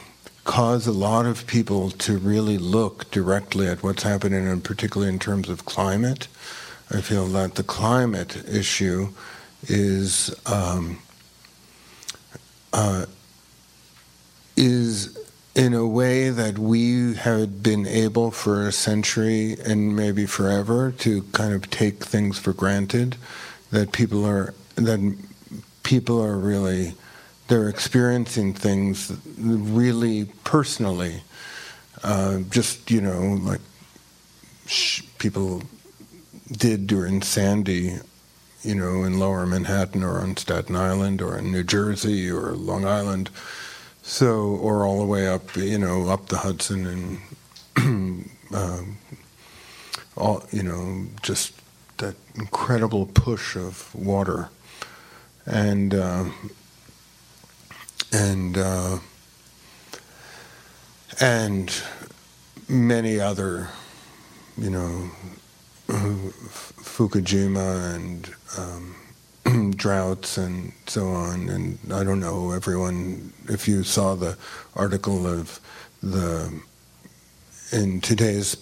cause 0.43 0.87
a 0.87 0.91
lot 0.91 1.25
of 1.25 1.45
people 1.45 1.91
to 1.91 2.17
really 2.17 2.57
look 2.57 3.09
directly 3.11 3.67
at 3.67 3.83
what's 3.83 4.03
happening, 4.03 4.47
and 4.47 4.63
particularly 4.63 5.11
in 5.11 5.19
terms 5.19 5.49
of 5.49 5.65
climate. 5.65 6.27
I 6.93 6.99
feel 6.99 7.27
that 7.27 7.55
the 7.55 7.63
climate 7.63 8.35
issue 8.49 9.09
is 9.63 10.33
um, 10.45 10.99
uh, 12.73 13.05
is 14.57 15.17
in 15.55 15.73
a 15.73 15.87
way 15.87 16.29
that 16.29 16.57
we 16.57 17.13
had 17.15 17.63
been 17.63 17.87
able 17.87 18.31
for 18.31 18.67
a 18.67 18.71
century 18.71 19.57
and 19.65 19.95
maybe 19.95 20.25
forever 20.25 20.91
to 20.99 21.23
kind 21.31 21.53
of 21.53 21.69
take 21.69 22.03
things 22.03 22.37
for 22.37 22.51
granted. 22.51 23.15
That 23.71 23.93
people 23.93 24.25
are 24.25 24.53
that 24.75 25.17
people 25.83 26.21
are 26.21 26.37
really 26.37 26.93
they're 27.47 27.69
experiencing 27.69 28.53
things 28.53 29.13
really 29.37 30.25
personally. 30.43 31.23
Uh, 32.03 32.39
just 32.49 32.91
you 32.91 32.99
know, 32.99 33.39
like 33.41 33.61
sh- 34.65 35.03
people 35.19 35.61
did 36.51 36.87
during 36.87 37.21
Sandy, 37.21 37.97
you 38.61 38.75
know, 38.75 39.03
in 39.03 39.19
Lower 39.19 39.45
Manhattan 39.45 40.03
or 40.03 40.19
on 40.19 40.37
Staten 40.37 40.75
Island 40.75 41.21
or 41.21 41.37
in 41.37 41.51
New 41.51 41.63
Jersey 41.63 42.29
or 42.29 42.51
Long 42.51 42.85
Island. 42.85 43.29
So, 44.03 44.41
or 44.55 44.85
all 44.85 44.99
the 44.99 45.05
way 45.05 45.27
up, 45.27 45.55
you 45.55 45.77
know, 45.77 46.09
up 46.09 46.27
the 46.27 46.37
Hudson 46.37 47.19
and 47.77 48.27
um, 48.53 48.97
all, 50.17 50.43
you 50.51 50.63
know, 50.63 51.05
just 51.21 51.53
that 51.97 52.15
incredible 52.35 53.05
push 53.05 53.55
of 53.55 53.93
water, 53.95 54.49
and. 55.45 55.93
Uh, 55.93 56.25
and 58.11 58.57
uh, 58.57 58.99
and 61.19 61.81
many 62.67 63.19
other, 63.19 63.69
you 64.57 64.69
know, 64.69 65.09
Fukushima 65.91 67.95
and 67.95 68.33
um, 68.57 68.95
droughts 69.75 70.37
and 70.37 70.71
so 70.87 71.07
on. 71.07 71.49
And 71.49 71.79
I 71.91 72.03
don't 72.03 72.19
know 72.19 72.51
everyone 72.51 73.33
if 73.47 73.67
you 73.67 73.83
saw 73.83 74.15
the 74.15 74.37
article 74.75 75.27
of 75.27 75.59
the 76.01 76.61
in 77.71 78.01
today's 78.01 78.57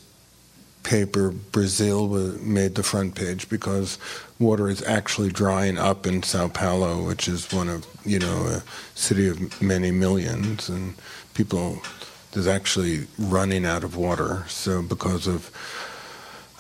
paper, 0.84 1.32
Brazil 1.32 2.08
made 2.40 2.76
the 2.76 2.84
front 2.84 3.16
page 3.16 3.50
because 3.50 3.98
water 4.40 4.70
is 4.70 4.82
actually 4.84 5.30
drying 5.30 5.78
up 5.78 6.08
in 6.08 6.24
Sao 6.24 6.48
Paulo, 6.48 7.06
which 7.06 7.28
is 7.28 7.52
one 7.52 7.70
of 7.70 7.86
you 8.06 8.20
know 8.20 8.48
a 8.48 8.64
city 8.98 9.28
of 9.28 9.62
many 9.62 9.92
millions, 9.92 10.70
and 10.70 10.96
people 11.34 11.82
there's 12.32 12.48
actually 12.48 13.08
running 13.18 13.66
out 13.66 13.84
of 13.84 13.96
water. 13.96 14.46
So 14.48 14.82
because 14.82 15.28
of 15.28 15.52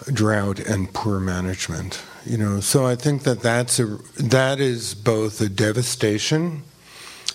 drought 0.07 0.59
and 0.59 0.93
poor 0.93 1.19
management, 1.19 2.01
you 2.25 2.37
know. 2.37 2.59
So 2.59 2.85
I 2.85 2.95
think 2.95 3.23
that 3.23 3.41
that's 3.41 3.79
a 3.79 3.85
that 4.17 4.59
is 4.59 4.93
both 4.93 5.41
a 5.41 5.49
devastation, 5.49 6.63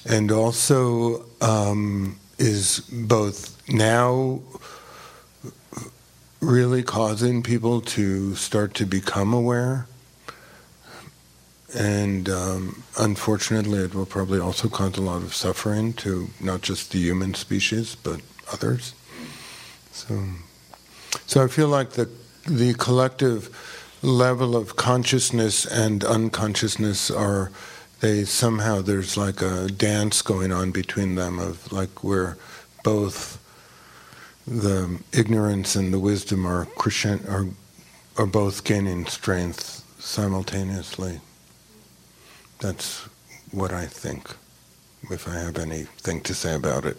and 0.04 0.30
also 0.32 1.24
um, 1.40 2.18
is 2.38 2.80
both 2.90 3.56
now 3.68 4.40
really 6.40 6.82
causing 6.82 7.42
people 7.42 7.80
to 7.80 8.34
start 8.34 8.74
to 8.74 8.86
become 8.86 9.32
aware. 9.32 9.86
And 11.76 12.28
um, 12.28 12.84
unfortunately, 12.98 13.80
it 13.80 13.94
will 13.94 14.06
probably 14.06 14.38
also 14.38 14.68
cause 14.68 14.96
a 14.96 15.00
lot 15.00 15.22
of 15.22 15.34
suffering 15.34 15.92
to 15.94 16.28
not 16.38 16.62
just 16.62 16.92
the 16.92 16.98
human 16.98 17.34
species, 17.34 17.96
but 17.96 18.20
others. 18.52 18.94
So, 19.90 20.22
so 21.26 21.42
I 21.42 21.48
feel 21.48 21.68
like 21.68 21.90
the 21.90 22.08
the 22.46 22.74
collective 22.74 23.48
level 24.02 24.54
of 24.56 24.76
consciousness 24.76 25.64
and 25.64 26.04
unconsciousness 26.04 27.10
are 27.10 27.50
they 28.00 28.24
somehow 28.24 28.82
there's 28.82 29.16
like 29.16 29.40
a 29.40 29.68
dance 29.68 30.20
going 30.20 30.52
on 30.52 30.70
between 30.70 31.14
them 31.14 31.38
of 31.38 31.72
like 31.72 32.04
we're 32.04 32.36
both 32.82 33.40
the 34.46 35.00
ignorance 35.12 35.74
and 35.74 35.92
the 35.92 35.98
wisdom 35.98 36.46
are 36.46 36.66
crescent, 36.66 37.26
are 37.28 37.46
are 38.16 38.26
both 38.26 38.62
gaining 38.62 39.06
strength 39.06 39.82
simultaneously. 39.98 41.20
That's 42.60 43.08
what 43.50 43.72
I 43.72 43.86
think. 43.86 44.36
If 45.10 45.28
I 45.28 45.34
have 45.34 45.58
anything 45.58 46.20
to 46.22 46.34
say 46.34 46.54
about 46.54 46.84
it. 46.86 46.96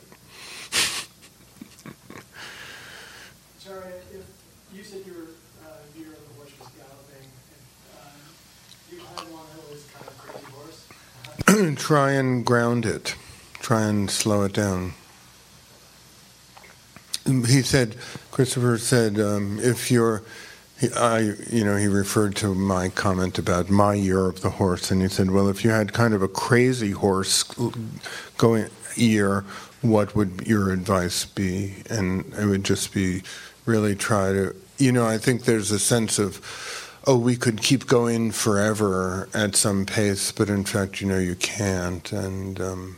Sorry, 3.58 3.94
if 4.14 4.26
you 4.74 4.84
said 4.84 5.02
you 5.06 5.14
were 5.14 5.30
uh, 5.66 5.82
near 5.98 6.10
the 6.10 6.34
horse 6.38 6.54
was 6.60 6.70
galloping, 6.78 7.26
and 7.50 7.64
um, 7.98 8.20
you 8.92 8.98
had 9.00 9.26
one 9.34 9.48
that 9.56 9.64
was 9.64 9.64
kind 9.64 9.64
of 9.64 9.64
crazy 9.64 9.64
horse. 9.64 9.65
Try 11.76 12.12
and 12.12 12.46
ground 12.46 12.86
it. 12.86 13.16
Try 13.60 13.84
and 13.84 14.10
slow 14.10 14.44
it 14.44 14.54
down. 14.54 14.94
He 17.26 17.62
said, 17.62 17.96
Christopher 18.32 18.78
said, 18.78 19.20
um, 19.20 19.60
if 19.60 19.90
you're, 19.90 20.22
he, 20.80 20.90
I, 20.92 21.20
you 21.50 21.64
know, 21.64 21.76
he 21.76 21.88
referred 21.88 22.36
to 22.38 22.54
my 22.54 22.90
comment 22.90 23.40
about 23.40 23.70
my 23.70 23.96
year 23.96 24.28
of 24.28 24.42
the 24.42 24.52
horse, 24.52 24.92
and 24.92 25.02
he 25.02 25.08
said, 25.08 25.32
well, 25.32 25.48
if 25.50 25.64
you 25.64 25.72
had 25.72 25.94
kind 25.94 26.14
of 26.14 26.22
a 26.22 26.28
crazy 26.28 26.92
horse 26.92 27.44
going 28.38 28.70
year, 28.96 29.46
what 29.82 30.16
would 30.16 30.44
your 30.46 30.72
advice 30.72 31.26
be? 31.26 31.76
And 31.90 32.34
it 32.36 32.46
would 32.46 32.64
just 32.64 32.94
be 32.94 33.24
really 33.66 33.96
try 33.96 34.32
to, 34.34 34.56
you 34.78 34.92
know, 34.92 35.06
I 35.06 35.18
think 35.18 35.46
there's 35.46 35.72
a 35.72 35.80
sense 35.80 36.20
of, 36.20 36.38
oh, 37.08 37.18
we 37.18 37.36
could 37.36 37.62
keep 37.62 37.88
going 37.88 38.32
forever 38.32 39.30
at 39.34 39.56
some 39.56 39.86
pace, 39.86 40.32
but 40.32 40.50
in 40.50 40.64
fact, 40.64 41.02
you 41.02 41.08
know, 41.08 41.20
you 41.20 41.36
can't, 41.36 42.12
and 42.12 42.60
um, 42.60 42.98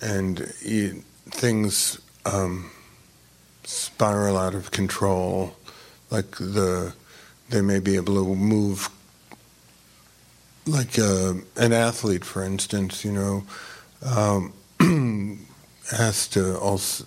and 0.00 0.52
you, 0.62 1.02
things. 1.30 2.00
Um, 2.24 2.70
spiral 3.68 4.38
out 4.38 4.54
of 4.54 4.70
control, 4.70 5.54
like 6.10 6.30
the 6.36 6.94
they 7.50 7.60
may 7.60 7.78
be 7.78 7.96
able 7.96 8.14
to 8.14 8.34
move 8.34 8.88
like 10.66 10.98
uh, 10.98 11.34
an 11.56 11.72
athlete, 11.72 12.24
for 12.24 12.42
instance, 12.42 13.04
you 13.04 13.12
know, 13.12 13.44
um, 14.02 14.52
has 15.90 16.28
to 16.28 16.58
also 16.58 17.04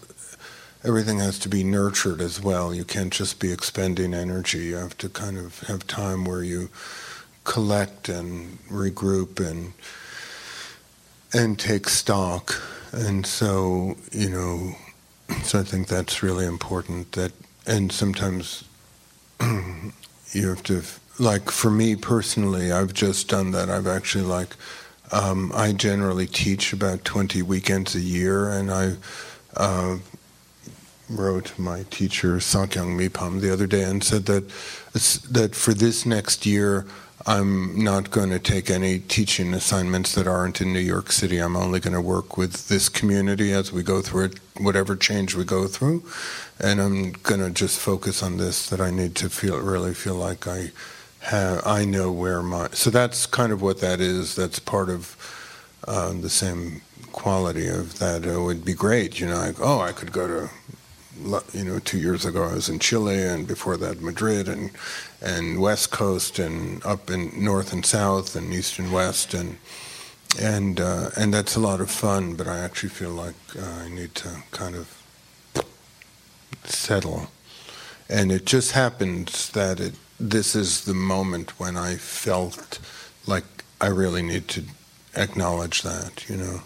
everything 0.84 1.20
has 1.20 1.38
to 1.40 1.50
be 1.50 1.64
nurtured 1.64 2.22
as 2.22 2.42
well. 2.42 2.74
You 2.74 2.84
can't 2.84 3.14
just 3.14 3.40
be 3.40 3.52
expending 3.52 4.14
energy. 4.14 4.60
You 4.60 4.76
have 4.76 4.98
to 5.00 5.10
kind 5.10 5.38
of 5.38 5.60
have 5.62 5.86
time 5.88 6.26
where 6.26 6.44
you 6.44 6.70
collect 7.44 8.10
and 8.10 8.60
regroup 8.70 9.40
and 9.40 9.74
and 11.34 11.58
take 11.58 11.88
stock. 11.88 12.62
And 12.92 13.26
so, 13.26 13.96
you 14.12 14.30
know, 14.30 14.76
so 15.44 15.60
I 15.60 15.64
think 15.64 15.88
that's 15.88 16.22
really 16.22 16.46
important. 16.46 17.14
That 17.14 17.32
and 17.66 17.92
sometimes 17.92 18.64
you 19.42 20.50
have 20.50 20.64
to 20.64 20.82
like 21.20 21.50
for 21.50 21.70
me 21.72 21.96
personally, 21.96 22.72
I've 22.72 22.94
just 22.94 23.30
done 23.30 23.52
that. 23.52 23.70
I've 23.70 23.88
actually 23.88 24.26
like 24.26 24.56
um, 25.12 25.52
I 25.54 25.72
generally 25.74 26.28
teach 26.28 26.74
about 26.74 27.06
twenty 27.06 27.42
weekends 27.42 27.96
a 27.96 28.00
year, 28.00 28.50
and 28.50 28.72
I 28.72 28.96
uh, 29.56 29.98
wrote 31.16 31.58
my 31.58 31.84
teacher 31.90 32.38
Sakyong 32.38 32.98
Mipham 32.98 33.42
the 33.42 33.52
other 33.52 33.68
day 33.68 33.84
and 33.84 34.04
said 34.04 34.26
that 34.26 34.48
that 35.30 35.56
for 35.56 35.74
this 35.74 36.06
next 36.06 36.46
year 36.46 36.86
I'm 37.28 37.84
not 37.84 38.10
going 38.10 38.30
to 38.32 38.40
take 38.40 38.70
any 38.70 39.00
teaching 39.00 39.54
assignments 39.54 40.16
that 40.16 40.28
aren't 40.28 40.62
in 40.62 40.74
New 40.74 40.80
York 40.80 41.12
City. 41.12 41.38
I'm 41.38 41.56
only 41.56 41.80
going 41.80 41.94
to 41.94 42.02
work 42.02 42.36
with 42.36 42.68
this 42.68 42.90
community 42.90 43.52
as 43.52 43.72
we 43.72 43.84
go 43.84 44.02
through 44.02 44.26
it, 44.26 44.40
whatever 44.58 44.96
change 44.96 45.36
we 45.36 45.44
go 45.44 45.68
through, 45.68 46.04
and 46.60 46.82
I'm 46.82 47.12
going 47.12 47.42
to 47.42 47.52
just 47.52 47.80
focus 47.80 48.24
on 48.24 48.38
this. 48.38 48.70
That 48.70 48.82
I 48.82 48.90
need 48.90 49.16
to 49.18 49.30
feel 49.30 49.60
really 49.60 49.94
feel 49.94 50.16
like 50.16 50.48
I 50.48 50.72
have 51.20 51.66
I 51.66 51.86
know 51.86 52.12
where 52.12 52.42
my 52.42 52.70
so 52.72 52.90
that's 52.90 53.26
kind 53.26 53.52
of 53.52 53.62
what 53.62 53.82
that 53.82 54.00
is. 54.00 54.36
That's 54.36 54.60
part 54.60 54.90
of 54.90 55.16
uh, 55.88 56.14
the 56.14 56.30
same 56.30 56.82
quality 57.12 57.68
of 57.68 58.00
that. 58.00 58.26
It 58.26 58.40
would 58.40 58.66
be 58.66 58.74
great, 58.74 59.20
you 59.20 59.28
know. 59.28 59.38
Like 59.38 59.60
oh, 59.62 59.82
I 59.82 59.92
could 59.92 60.12
go 60.12 60.28
to 60.28 60.50
you 61.54 61.64
know, 61.64 61.80
two 61.80 62.00
years 62.00 62.26
ago 62.26 62.44
I 62.44 62.54
was 62.54 62.70
in 62.70 62.80
Chile, 62.80 63.22
and 63.22 63.48
before 63.48 63.78
that 63.78 64.02
Madrid, 64.02 64.48
and 64.48 64.72
and 65.22 65.60
West 65.60 65.92
Coast, 65.92 66.40
and 66.40 66.84
up 66.86 67.10
in 67.10 67.44
North 67.44 67.74
and 67.74 67.86
South, 67.86 68.36
and 68.36 68.54
East 68.54 68.80
and 68.80 68.92
West, 68.92 69.34
and 69.34 69.58
and 70.40 70.80
uh, 70.80 71.10
and 71.18 71.34
that's 71.34 71.56
a 71.56 71.60
lot 71.60 71.82
of 71.82 71.90
fun. 71.90 72.36
But 72.36 72.48
I 72.48 72.60
actually 72.60 72.90
feel 72.90 73.12
like 73.12 73.36
uh, 73.58 73.84
I 73.86 73.90
need 73.90 74.16
to 74.16 74.44
kind 74.52 74.76
of 74.76 74.88
settle, 76.64 77.28
and 78.10 78.32
it 78.32 78.46
just 78.46 78.72
happens 78.72 79.50
that 79.52 79.80
it 79.80 79.94
this 80.20 80.56
is 80.56 80.86
the 80.86 80.94
moment 80.94 81.60
when 81.60 81.76
I 81.76 81.96
felt 81.96 82.80
like 83.26 83.44
I 83.80 83.88
really 83.88 84.22
need 84.22 84.48
to 84.50 84.64
acknowledge 85.16 85.82
that, 85.82 86.30
you 86.30 86.38
know. 86.38 86.62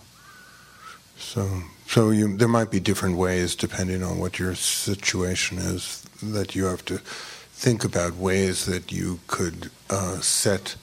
So 1.18 1.64
so 1.96 2.10
you, 2.10 2.36
there 2.36 2.50
might 2.50 2.70
be 2.70 2.82
different 2.82 3.16
ways 3.16 3.56
depending 3.56 4.04
on 4.04 4.20
what 4.20 4.38
your 4.38 4.54
situation 4.54 5.58
is 5.58 6.02
that 6.22 6.54
you 6.54 6.66
have 6.66 6.84
to 6.84 6.98
think 6.98 7.86
about 7.86 8.18
ways 8.18 8.66
that 8.66 8.92
you 8.92 9.22
could 9.28 9.72
uh, 9.90 10.20
set 10.20 10.76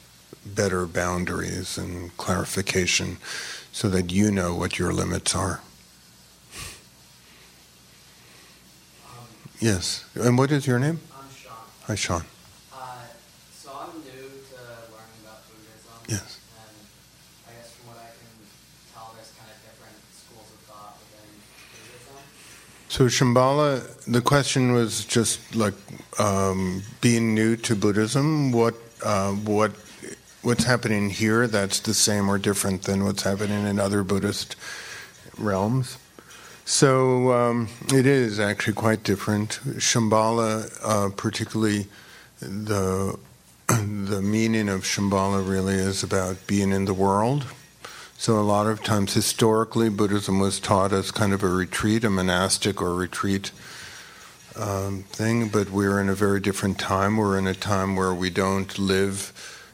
better 0.47 0.87
boundaries 0.87 1.77
and 1.77 2.17
clarification 2.17 3.19
so 3.73 3.91
that 3.91 4.11
you 4.11 4.31
know 4.31 4.55
what 4.55 4.79
your 4.79 4.91
limits 4.91 5.35
are. 5.35 5.61
Um, 9.07 9.27
yes. 9.61 10.07
And 10.15 10.39
what 10.39 10.51
is 10.51 10.67
your 10.67 10.79
name? 10.79 10.99
I'm 11.15 11.25
Sean. 11.37 11.53
Hi, 11.89 11.95
Sean. 11.95 12.25
Uh, 12.73 12.87
so 13.53 13.71
I'm 13.71 13.99
new 14.01 14.13
to 14.13 14.63
learning 14.89 15.21
about 15.23 15.43
Buddhism. 15.47 15.93
Yes. 16.09 16.42
So 22.93 23.07
Shambhala, 23.07 24.05
the 24.05 24.21
question 24.21 24.75
was 24.75 25.07
just 25.07 25.57
like 25.57 25.73
um, 26.19 26.83
being 27.01 27.35
new 27.35 27.57
to 27.57 27.75
Buddhism. 27.75 28.53
What 28.53 28.75
uh, 29.03 29.33
what 29.33 29.71
what's 30.43 30.65
happening 30.65 31.09
here 31.09 31.47
that's 31.47 31.81
the 31.81 31.95
same 31.95 32.29
or 32.29 32.37
different 32.37 32.83
than 32.83 33.05
what's 33.05 33.23
happening 33.23 33.67
in 33.67 33.81
other 33.81 34.05
Buddhist 34.05 34.57
realms? 35.39 35.97
So 36.67 37.33
um, 37.33 37.69
it 37.91 38.05
is 38.05 38.39
actually 38.39 38.75
quite 38.75 39.05
different. 39.05 39.61
Shambhala, 39.79 40.71
uh, 40.85 41.09
particularly 41.17 41.87
the 42.41 43.19
the 43.69 44.21
meaning 44.21 44.69
of 44.69 44.83
Shambhala, 44.83 45.49
really 45.49 45.77
is 45.77 46.03
about 46.03 46.47
being 46.47 46.73
in 46.73 46.85
the 46.85 46.93
world 46.93 47.47
so, 48.23 48.39
a 48.39 48.41
lot 48.41 48.69
of 48.69 48.85
times, 48.85 49.15
historically, 49.15 49.89
Buddhism 49.89 50.39
was 50.39 50.61
taught 50.61 50.93
as 50.93 51.11
kind 51.11 51.33
of 51.33 51.43
a 51.43 51.49
retreat, 51.49 52.05
a 52.05 52.09
monastic 52.09 52.81
or 52.81 52.95
retreat 52.95 53.51
um, 54.55 55.03
thing, 55.09 55.49
but 55.49 55.71
we're 55.71 56.01
in 56.01 56.09
a 56.09 56.15
very 56.15 56.39
different 56.39 56.79
time. 56.79 57.17
We're 57.17 57.37
in 57.37 57.49
a 57.49 57.53
time 57.53 57.97
where 57.97 58.15
we 58.15 58.31
don't 58.31 58.79
live 58.79 59.33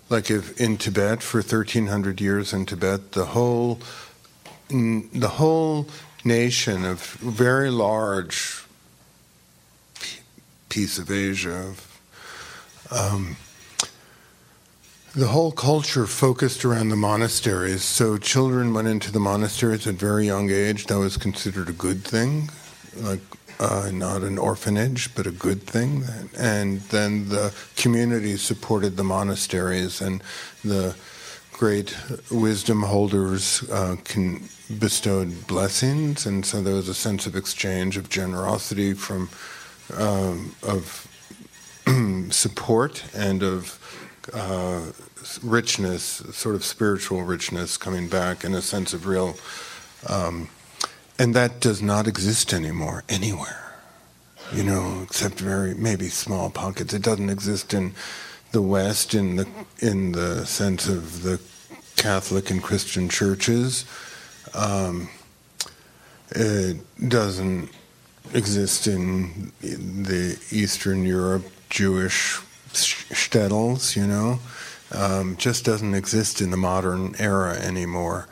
like 0.08 0.30
if 0.30 0.58
in 0.58 0.78
Tibet 0.78 1.22
for 1.22 1.42
1300 1.42 2.22
years 2.22 2.54
in 2.54 2.64
Tibet, 2.64 3.12
the 3.12 3.26
whole 3.26 3.80
the 4.70 5.32
whole 5.34 5.86
nation 6.24 6.86
of 6.86 7.02
very 7.02 7.68
large 7.68 8.64
piece 10.70 10.96
of 10.96 11.10
Asia. 11.10 11.74
Um, 12.90 13.36
the 15.18 15.26
whole 15.26 15.50
culture 15.50 16.06
focused 16.06 16.64
around 16.64 16.90
the 16.90 16.96
monasteries. 16.96 17.82
So 17.82 18.18
children 18.18 18.72
went 18.72 18.86
into 18.86 19.10
the 19.10 19.18
monasteries 19.18 19.84
at 19.88 19.96
very 19.96 20.26
young 20.26 20.48
age. 20.48 20.86
That 20.86 20.98
was 21.00 21.16
considered 21.16 21.68
a 21.68 21.72
good 21.72 22.04
thing, 22.04 22.50
like 22.98 23.18
uh, 23.58 23.90
not 23.92 24.22
an 24.22 24.38
orphanage, 24.38 25.12
but 25.16 25.26
a 25.26 25.32
good 25.32 25.64
thing. 25.64 26.04
And 26.38 26.82
then 26.92 27.30
the 27.30 27.52
community 27.74 28.36
supported 28.36 28.96
the 28.96 29.02
monasteries, 29.02 30.00
and 30.00 30.22
the 30.64 30.94
great 31.52 31.96
wisdom 32.30 32.84
holders 32.84 33.68
uh, 33.70 33.96
can, 34.04 34.48
bestowed 34.78 35.48
blessings, 35.48 36.26
and 36.26 36.46
so 36.46 36.62
there 36.62 36.74
was 36.74 36.88
a 36.88 36.94
sense 36.94 37.26
of 37.26 37.34
exchange 37.34 37.96
of 37.96 38.08
generosity 38.08 38.94
from 38.94 39.28
um, 39.96 40.54
of 40.62 41.08
support 42.30 43.02
and 43.16 43.42
of 43.42 43.74
uh, 44.32 44.82
richness, 45.42 46.22
sort 46.32 46.54
of 46.54 46.64
spiritual 46.64 47.22
richness 47.22 47.76
coming 47.76 48.08
back 48.08 48.44
and 48.44 48.54
a 48.54 48.62
sense 48.62 48.92
of 48.94 49.06
real. 49.06 49.36
Um, 50.06 50.48
and 51.18 51.34
that 51.34 51.60
does 51.60 51.82
not 51.82 52.06
exist 52.06 52.54
anymore 52.54 53.04
anywhere, 53.08 53.74
you 54.52 54.62
know, 54.62 55.00
except 55.02 55.40
very 55.40 55.74
maybe 55.74 56.08
small 56.08 56.48
pockets. 56.50 56.94
It 56.94 57.02
doesn't 57.02 57.30
exist 57.30 57.74
in 57.74 57.94
the 58.52 58.62
West 58.62 59.14
in 59.14 59.36
the 59.36 59.48
in 59.78 60.12
the 60.12 60.46
sense 60.46 60.88
of 60.88 61.22
the 61.22 61.40
Catholic 61.96 62.50
and 62.50 62.62
Christian 62.62 63.08
churches. 63.08 63.84
Um, 64.54 65.10
it 66.30 66.76
doesn't 67.08 67.70
exist 68.32 68.86
in 68.86 69.52
the 69.60 70.38
Eastern 70.50 71.04
Europe 71.04 71.46
Jewish 71.70 72.38
shtetls, 72.72 73.96
you 73.96 74.06
know, 74.06 74.38
um, 74.92 75.36
just 75.36 75.64
doesn't 75.64 75.94
exist 75.94 76.40
in 76.40 76.50
the 76.50 76.56
modern 76.56 77.14
era 77.18 77.54
anymore, 77.54 78.28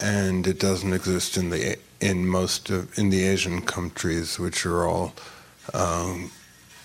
and 0.00 0.46
it 0.46 0.58
doesn't 0.58 0.92
exist 0.92 1.36
in 1.36 1.50
the 1.50 1.78
in 2.00 2.26
most 2.26 2.70
of 2.70 2.98
in 2.98 3.10
the 3.10 3.24
Asian 3.24 3.62
countries, 3.62 4.38
which 4.38 4.64
are 4.66 4.86
all. 4.86 5.14
Um, 5.74 6.30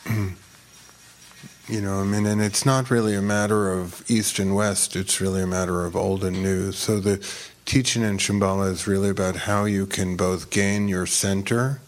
you 1.68 1.82
know, 1.82 2.02
I 2.02 2.04
mean, 2.04 2.26
and 2.26 2.42
it's 2.42 2.66
not 2.66 2.92
really 2.92 3.16
a 3.16 3.22
matter 3.22 3.72
of 3.72 4.04
East 4.10 4.38
and 4.38 4.56
West, 4.56 4.96
it's 4.96 5.20
really 5.20 5.42
a 5.42 5.48
matter 5.48 5.86
of 5.86 5.96
old 5.96 6.24
and 6.24 6.44
new. 6.44 6.72
So 6.72 7.00
the 7.00 7.26
teaching 7.66 8.04
in 8.04 8.18
Shambhala 8.18 8.72
is 8.72 8.86
really 8.86 9.10
about 9.10 9.36
how 9.36 9.66
you 9.66 9.88
can 9.88 10.16
both 10.16 10.52
gain 10.52 10.88
your 10.88 11.08
center 11.08 11.82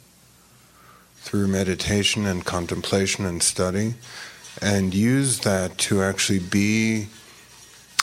through 1.17 1.47
meditation 1.47 2.25
and 2.25 2.43
contemplation 2.43 3.25
and 3.25 3.43
study, 3.43 3.95
and 4.61 4.93
use 4.93 5.39
that 5.39 5.77
to 5.77 6.01
actually 6.01 6.39
be 6.39 7.07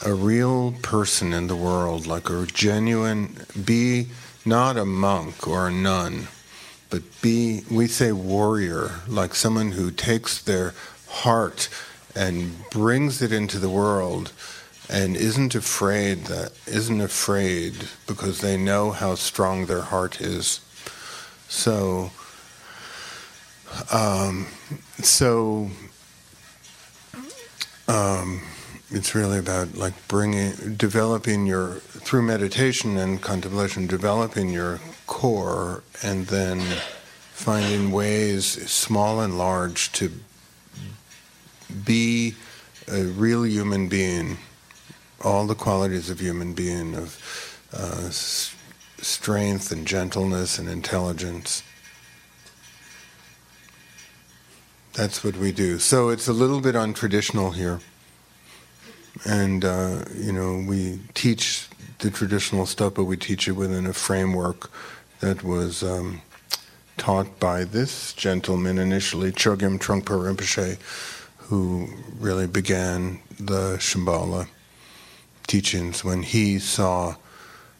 a 0.04 0.12
real 0.12 0.72
person 0.82 1.32
in 1.32 1.46
the 1.46 1.56
world, 1.56 2.06
like 2.06 2.28
a 2.28 2.46
genuine, 2.46 3.46
be 3.64 4.08
not 4.44 4.76
a 4.76 4.84
monk 4.84 5.48
or 5.48 5.68
a 5.68 5.72
nun, 5.72 6.28
but 6.90 7.02
be, 7.22 7.62
we 7.70 7.86
say 7.86 8.12
warrior, 8.12 9.00
like 9.08 9.34
someone 9.34 9.72
who 9.72 9.90
takes 9.90 10.42
their 10.42 10.74
heart 11.08 11.68
and 12.14 12.68
brings 12.70 13.22
it 13.22 13.32
into 13.32 13.58
the 13.58 13.70
world 13.70 14.32
and 14.88 15.16
isn't 15.16 15.54
afraid 15.54 16.24
that 16.26 16.52
isn't 16.66 17.00
afraid 17.00 17.88
because 18.06 18.40
they 18.40 18.56
know 18.56 18.90
how 18.90 19.14
strong 19.14 19.66
their 19.66 19.80
heart 19.80 20.20
is. 20.20 20.60
So 21.48 22.10
um, 23.92 24.46
so 25.02 25.70
um, 27.88 28.42
it's 28.90 29.14
really 29.14 29.38
about 29.38 29.74
like 29.74 29.94
bringing, 30.08 30.74
developing 30.76 31.46
your 31.46 31.74
through 31.74 32.22
meditation 32.22 32.96
and 32.96 33.20
contemplation, 33.20 33.86
developing 33.86 34.50
your 34.50 34.80
core, 35.06 35.82
and 36.02 36.26
then 36.26 36.60
finding 37.32 37.90
ways, 37.90 38.46
small 38.70 39.20
and 39.20 39.36
large, 39.36 39.90
to 39.92 40.10
be 41.84 42.34
a 42.88 43.04
real 43.04 43.44
human 43.44 43.88
being, 43.88 44.38
all 45.22 45.46
the 45.46 45.54
qualities 45.54 46.10
of 46.10 46.20
human 46.20 46.52
being 46.52 46.94
of 46.94 47.18
uh, 47.72 48.08
strength 48.10 49.72
and 49.72 49.86
gentleness 49.86 50.58
and 50.58 50.68
intelligence. 50.68 51.62
That's 54.94 55.24
what 55.24 55.36
we 55.36 55.52
do. 55.52 55.78
So 55.78 56.08
it's 56.08 56.28
a 56.28 56.32
little 56.32 56.60
bit 56.60 56.74
untraditional 56.74 57.54
here 57.54 57.80
and 59.24 59.64
uh, 59.64 60.04
you 60.16 60.32
know 60.32 60.64
we 60.66 60.98
teach 61.14 61.68
the 62.00 62.10
traditional 62.10 62.66
stuff, 62.66 62.94
but 62.94 63.04
we 63.04 63.16
teach 63.16 63.46
it 63.48 63.52
within 63.52 63.86
a 63.86 63.92
framework 63.92 64.70
that 65.20 65.42
was 65.42 65.82
um, 65.82 66.20
taught 66.96 67.38
by 67.38 67.64
this 67.64 68.12
gentleman 68.12 68.78
initially, 68.78 69.32
Chogyam 69.32 69.78
Trungpa 69.78 70.36
Rinpoche, 70.36 70.78
who 71.38 71.88
really 72.18 72.46
began 72.46 73.20
the 73.38 73.76
Shambhala 73.76 74.48
teachings 75.46 76.04
when 76.04 76.22
he 76.22 76.58
saw 76.58 77.16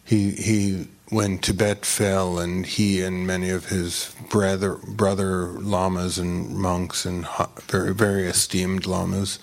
he 0.03 0.31
he 0.31 0.87
when 1.09 1.37
Tibet 1.37 1.85
fell 1.85 2.39
and 2.39 2.65
he 2.65 3.03
and 3.03 3.27
many 3.27 3.49
of 3.49 3.65
his 3.65 4.15
brother 4.29 4.75
brother 4.87 5.47
lamas 5.59 6.17
and 6.17 6.57
monks 6.57 7.05
and 7.05 7.27
very 7.67 7.93
very 7.93 8.27
esteemed 8.27 8.85
lamas 8.85 9.39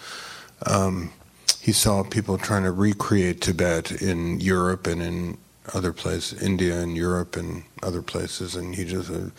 um, 0.66 1.12
he 1.60 1.72
saw 1.72 2.02
people 2.02 2.38
trying 2.38 2.64
to 2.64 2.72
recreate 2.72 3.40
Tibet 3.40 4.02
in 4.02 4.40
Europe 4.40 4.86
and 4.86 5.02
in 5.02 5.38
other 5.74 5.92
places 5.92 6.42
India 6.42 6.80
and 6.80 6.96
Europe 6.96 7.36
and 7.36 7.62
other 7.82 8.02
places 8.02 8.56
and 8.56 8.74
he 8.74 8.84
just 8.84 9.10
uh, 9.10 9.30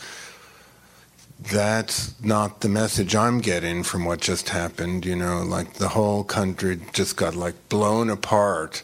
that's 1.51 2.19
not 2.23 2.62
the 2.62 2.69
message 2.69 3.15
I'm 3.15 3.39
getting 3.39 3.83
from 3.83 4.05
what 4.05 4.21
just 4.21 4.49
happened. 4.49 5.05
You 5.05 5.15
know, 5.15 5.43
like 5.43 5.73
the 5.73 5.89
whole 5.89 6.23
country 6.23 6.79
just 6.93 7.17
got 7.17 7.36
like 7.36 7.69
blown 7.69 8.09
apart. 8.09 8.83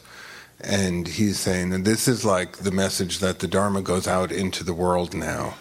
And 0.62 1.08
he's 1.08 1.38
saying 1.38 1.70
that 1.70 1.84
this 1.84 2.06
is 2.06 2.24
like 2.24 2.58
the 2.58 2.70
message 2.70 3.18
that 3.20 3.38
the 3.38 3.48
Dharma 3.48 3.82
goes 3.82 4.06
out 4.06 4.30
into 4.30 4.62
the 4.62 4.74
world 4.74 5.14
now. 5.14 5.54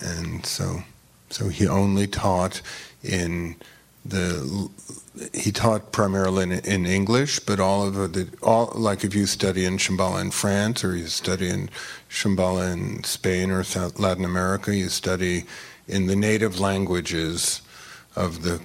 And 0.00 0.44
so, 0.44 0.82
so 1.30 1.48
he 1.48 1.66
only 1.66 2.06
taught 2.06 2.60
in 3.02 3.56
the 4.04 4.68
he 5.32 5.52
taught 5.52 5.92
primarily 5.92 6.42
in, 6.42 6.52
in, 6.52 6.86
English, 6.86 7.38
but 7.40 7.60
all 7.60 7.86
of 7.86 8.12
the 8.12 8.28
all 8.42 8.72
like 8.74 9.04
if 9.04 9.14
you 9.14 9.26
study 9.26 9.64
in 9.64 9.78
Shambhala 9.78 10.20
in 10.20 10.30
France 10.30 10.84
or 10.84 10.96
you 10.96 11.06
study 11.06 11.48
in 11.48 11.70
Shambhala 12.10 12.72
in 12.72 13.04
Spain 13.04 13.50
or 13.50 13.62
South 13.64 13.98
Latin 13.98 14.24
America, 14.24 14.74
you 14.74 14.88
study 14.88 15.44
in 15.88 16.06
the 16.06 16.16
native 16.16 16.60
languages 16.60 17.62
of 18.16 18.42
the 18.42 18.60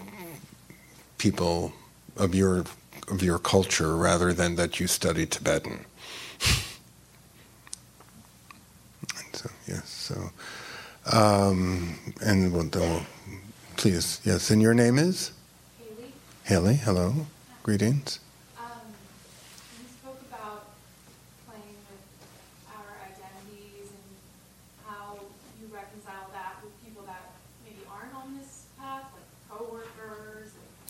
people 1.17 1.73
of 2.17 2.35
your 2.35 2.65
of 3.09 3.23
your 3.23 3.39
culture 3.39 3.95
rather 3.95 4.33
than 4.33 4.55
that 4.55 4.79
you 4.79 4.87
study 4.87 5.25
Tibetan. 5.25 5.85
so 9.33 9.49
yes, 9.67 9.89
so 9.89 10.31
um, 11.11 11.97
and 12.21 12.53
we'll, 12.53 12.69
please 13.77 14.21
yes, 14.23 14.49
and 14.51 14.61
your 14.61 14.73
name 14.73 14.97
is 14.97 15.31
Haley. 15.77 16.13
Haley, 16.43 16.75
hello, 16.75 17.27
greetings. 17.63 18.19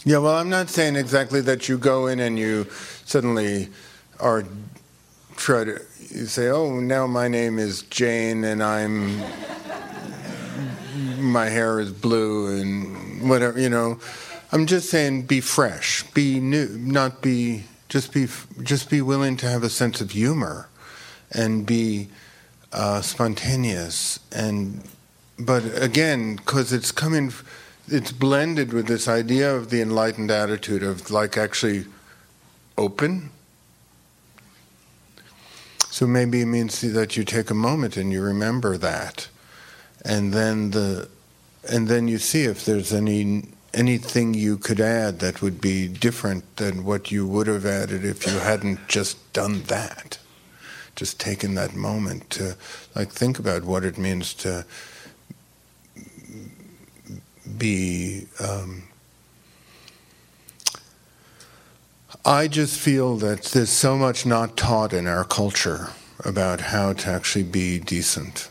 Yeah, 0.10 0.18
well, 0.18 0.34
I'm 0.34 0.50
not 0.50 0.72
saying 0.72 0.96
exactly 0.96 1.40
that 1.42 1.70
you 1.70 1.78
go 1.78 2.08
in 2.08 2.20
and 2.20 2.40
you 2.40 2.66
suddenly 3.06 3.70
are 4.20 4.44
try 5.36 5.66
to 5.66 5.80
you 6.00 6.26
say, 6.26 6.48
"Oh, 6.48 6.80
now 6.80 7.06
my 7.06 7.28
name 7.28 7.60
is 7.60 7.84
Jane 7.84 8.44
and 8.44 8.64
I'm 8.64 9.20
my 11.20 11.50
hair 11.50 11.80
is 11.80 11.92
blue 11.92 12.60
and 12.60 13.30
whatever." 13.30 13.60
You 13.60 13.70
know, 13.70 14.00
I'm 14.52 14.66
just 14.66 14.90
saying, 14.90 15.28
be 15.28 15.42
fresh, 15.42 16.02
be 16.14 16.40
new, 16.40 16.70
not 16.70 17.22
be 17.22 17.66
just 17.88 18.12
be 18.12 18.28
just 18.64 18.90
be 18.90 19.04
willing 19.04 19.38
to 19.38 19.48
have 19.48 19.62
a 19.62 19.70
sense 19.70 20.02
of 20.02 20.10
humor 20.10 20.70
and 21.32 21.68
be 21.68 22.10
uh, 22.74 23.02
spontaneous 23.02 24.20
and 24.32 24.82
but 25.38 25.62
again 25.80 26.38
because 26.38 26.74
it's 26.74 26.92
coming 26.92 27.32
it's 27.92 28.12
blended 28.12 28.74
with 28.74 28.88
this 28.88 29.08
idea 29.08 29.54
of 29.54 29.70
the 29.70 29.82
enlightened 29.82 30.32
attitude 30.32 30.84
of 30.84 31.10
like 31.12 31.38
actually 31.38 31.86
open. 32.78 33.32
So 35.90 36.06
maybe 36.08 36.42
it 36.42 36.46
means 36.46 36.82
that 36.82 37.18
you 37.18 37.24
take 37.24 37.50
a 37.50 37.56
moment 37.56 37.98
and 37.98 38.12
you 38.12 38.22
remember 38.22 38.78
that, 38.78 39.28
and 40.06 40.32
then 40.34 40.72
the, 40.72 41.10
and 41.70 41.88
then 41.88 42.08
you 42.08 42.20
see 42.20 42.44
if 42.44 42.64
there's 42.64 42.94
any 42.94 43.50
anything 43.74 44.34
you 44.34 44.58
could 44.58 44.80
add 44.80 45.20
that 45.20 45.42
would 45.42 45.62
be 45.62 45.88
different 45.88 46.56
than 46.56 46.84
what 46.84 47.12
you 47.12 47.28
would 47.28 47.48
have 47.48 47.66
added 47.66 48.04
if 48.04 48.26
you 48.26 48.40
hadn't 48.40 48.88
just 48.88 49.32
done 49.32 49.62
that, 49.64 50.18
just 50.96 51.20
taken 51.20 51.54
that 51.56 51.76
moment 51.76 52.30
to 52.32 52.56
like 52.96 53.12
think 53.12 53.38
about 53.38 53.64
what 53.64 53.84
it 53.84 53.98
means 53.98 54.34
to 54.34 54.66
be. 57.60 58.26
Um, 58.40 58.84
I 62.26 62.48
just 62.48 62.80
feel 62.80 63.18
that 63.18 63.44
there's 63.44 63.70
so 63.70 63.98
much 63.98 64.26
not 64.26 64.58
taught 64.58 64.94
in 64.94 65.08
our 65.08 65.24
culture 65.24 65.90
about 66.26 66.62
how 66.62 66.94
to 66.94 67.10
actually 67.10 67.44
be 67.44 67.80
decent, 67.80 68.50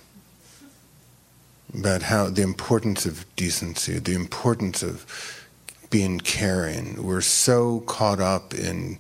about 1.75 2.03
how 2.03 2.31
the 2.31 2.42
importance 2.42 3.05
of 3.05 3.25
decency, 3.37 3.99
the 3.99 4.14
importance 4.14 4.83
of 4.83 5.47
being 5.90 6.18
caring. 6.21 7.03
We're 7.03 7.21
so 7.21 7.81
caught 7.81 8.21
up 8.21 8.55
in 8.55 8.99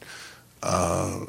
uh, 0.62 1.26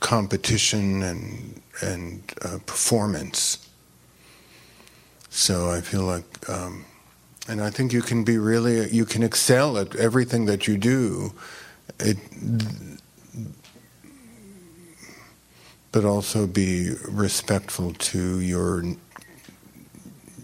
competition 0.00 1.02
and 1.02 1.60
and 1.82 2.22
uh, 2.42 2.58
performance. 2.66 3.68
So 5.30 5.70
I 5.70 5.80
feel 5.80 6.02
like. 6.02 6.48
Um, 6.48 6.84
and 7.48 7.60
I 7.60 7.70
think 7.70 7.92
you 7.92 8.02
can 8.02 8.24
be 8.24 8.38
really, 8.38 8.88
you 8.90 9.04
can 9.04 9.22
excel 9.22 9.76
at 9.76 9.94
everything 9.96 10.46
that 10.46 10.66
you 10.66 10.78
do, 10.78 11.32
it, 12.00 12.16
but 15.92 16.04
also 16.04 16.46
be 16.46 16.90
respectful 17.08 17.92
to 17.92 18.40
your 18.40 18.82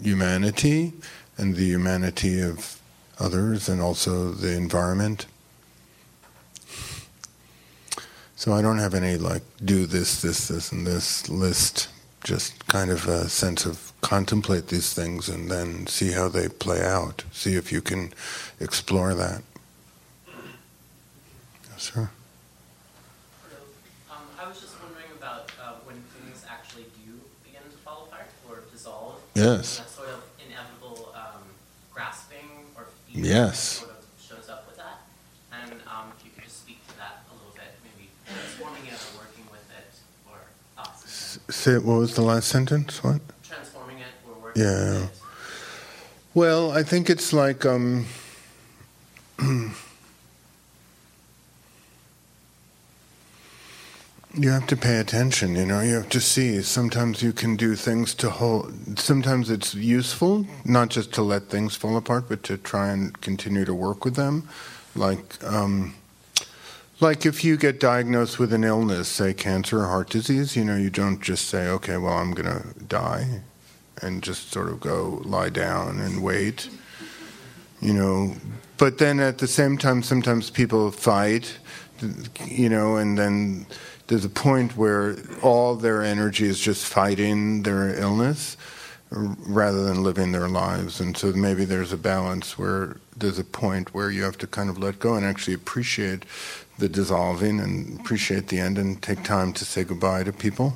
humanity 0.03 0.93
and 1.37 1.57
the 1.57 1.65
humanity 1.65 2.41
of 2.41 2.81
others 3.19 3.69
and 3.69 3.81
also 3.81 4.31
the 4.31 4.53
environment. 4.53 5.27
So 8.37 8.53
I 8.53 8.63
don't 8.63 8.79
have 8.79 8.95
any 8.95 9.17
like 9.17 9.43
do 9.63 9.87
this, 9.87 10.23
this, 10.23 10.49
this, 10.49 10.73
and 10.73 10.87
this 10.87 11.29
list. 11.29 11.89
Just 12.23 12.67
kind 12.67 12.91
of 12.91 13.09
a 13.09 13.29
sense 13.29 13.65
of 13.65 13.93
contemplate 14.03 14.69
these 14.69 14.93
things 14.93 15.29
and 15.29 15.51
then 15.51 15.87
see 15.87 16.13
how 16.13 16.29
they 16.29 16.49
play 16.49 16.83
out. 16.85 17.25
See 17.33 17.55
if 17.55 17.73
you 17.73 17.81
can 17.81 18.13
explore 18.61 19.15
that. 19.15 19.43
Yes, 21.71 21.83
sir. 21.93 22.11
I 24.39 24.49
was 24.49 24.61
just 24.61 24.75
wondering 24.83 25.11
about 25.17 25.51
when 25.87 25.97
things 26.17 26.45
actually 26.49 26.85
do 27.05 27.13
begin 27.45 27.63
to 27.71 27.77
fall 27.79 28.09
apart 28.11 28.29
or 28.49 28.63
dissolve. 28.73 29.21
Yes. 29.35 29.79
That 29.79 29.91
sort 29.91 30.09
of 30.09 30.23
inevitable 30.45 31.13
um, 31.15 31.43
grasping 31.93 32.49
or 32.77 32.87
feeling 33.09 33.25
yes. 33.31 33.61
sort 33.61 33.91
of 33.91 34.05
shows 34.21 34.49
up 34.49 34.67
with 34.67 34.77
that. 34.77 35.01
And 35.53 35.73
um, 35.87 36.13
if 36.19 36.25
you 36.25 36.31
could 36.35 36.45
just 36.45 36.59
speak 36.61 36.87
to 36.89 36.97
that 36.99 37.25
a 37.31 37.35
little 37.37 37.53
bit, 37.55 37.69
maybe 37.85 38.09
transforming 38.27 38.85
it 38.87 38.97
or 38.97 39.25
working 39.25 39.45
with 39.51 39.65
it 39.77 39.93
or 40.29 40.39
thoughts. 40.77 41.39
Say, 41.61 41.77
what 41.77 41.99
was 41.99 42.15
the 42.15 42.23
last 42.23 42.49
sentence? 42.49 43.05
What? 43.05 43.21
Transforming 43.47 43.99
it. 43.99 44.07
yeah. 44.57 45.09
Well, 46.33 46.71
I 46.71 46.83
think 46.83 47.11
it's 47.11 47.35
like 47.35 47.67
um, 47.67 48.07
you 49.43 49.75
have 54.49 54.67
to 54.69 54.77
pay 54.79 54.97
attention. 54.97 55.55
You 55.55 55.67
know, 55.67 55.81
you 55.81 55.97
have 55.97 56.09
to 56.09 56.21
see. 56.23 56.63
Sometimes 56.63 57.23
you 57.23 57.35
can 57.35 57.57
do 57.57 57.75
things 57.75 58.15
to 58.15 58.31
hold. 58.31 58.99
Sometimes 58.99 59.51
it's 59.51 59.75
useful 59.75 60.47
not 60.65 60.89
just 60.89 61.13
to 61.13 61.23
let 61.23 61.51
things 61.51 61.77
fall 61.77 61.99
apart, 61.99 62.25
but 62.31 62.43
to 62.45 62.57
try 62.57 62.89
and 62.89 63.21
continue 63.21 63.67
to 63.67 63.75
work 63.75 64.07
with 64.07 64.15
them. 64.15 64.49
Like, 64.95 65.45
um, 65.45 65.95
like 67.01 67.27
if 67.27 67.45
you 67.45 67.57
get 67.57 67.81
diagnosed 67.81 68.39
with 68.39 68.53
an 68.53 68.65
illness, 68.65 69.09
say 69.09 69.35
cancer 69.35 69.81
or 69.81 69.87
heart 69.87 70.11
disease, 70.11 70.57
you 70.57 70.65
know, 70.65 70.77
you 70.77 70.91
don't 70.91 71.21
just 71.21 71.47
say, 71.49 71.69
"Okay, 71.69 71.97
well, 71.97 72.15
I'm 72.15 72.33
going 72.33 72.49
to 72.49 72.85
die." 72.85 73.43
and 74.03 74.23
just 74.23 74.51
sort 74.51 74.69
of 74.69 74.81
go 74.81 75.21
lie 75.25 75.51
down 75.51 76.01
and 76.01 76.23
wait. 76.23 76.69
You 77.81 77.95
know, 77.95 78.35
but 78.77 78.99
then 78.99 79.21
at 79.21 79.39
the 79.39 79.47
same 79.47 79.79
time, 79.79 80.03
sometimes 80.03 80.51
people 80.51 80.91
fight, 80.91 81.59
you 82.47 82.69
know, 82.69 82.97
and 82.97 83.17
then 83.17 83.67
there's 84.07 84.25
a 84.25 84.31
point 84.31 84.77
where 84.77 85.17
all 85.43 85.77
their 85.77 86.03
energy 86.03 86.47
is 86.47 86.61
just 86.61 86.85
fighting 86.85 87.63
their 87.63 87.99
illness 87.99 88.57
rather 89.11 89.83
than 89.85 90.03
living 90.03 90.33
their 90.33 90.49
lives. 90.49 91.01
And 91.01 91.17
so 91.17 91.33
maybe 91.33 91.65
there's 91.65 91.93
a 91.93 91.97
balance 91.97 92.59
where 92.59 92.99
there's 93.17 93.39
a 93.39 93.45
point 93.45 93.95
where 93.95 94.11
you 94.11 94.23
have 94.23 94.39
to 94.39 94.47
kind 94.47 94.71
of 94.71 94.79
let 94.79 94.99
go 94.99 95.15
and 95.15 95.25
actually 95.25 95.55
appreciate 95.55 96.25
the 96.81 96.89
dissolving 96.89 97.61
and 97.61 98.01
appreciate 98.01 98.49
the 98.49 98.59
end 98.59 98.79
and 98.79 99.01
take 99.01 99.23
time 99.23 99.53
to 99.53 99.65
say 99.65 99.85
goodbye 99.85 100.25
to 100.25 100.33
people. 100.33 100.75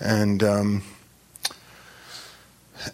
And, 0.00 0.42
um, 0.42 0.82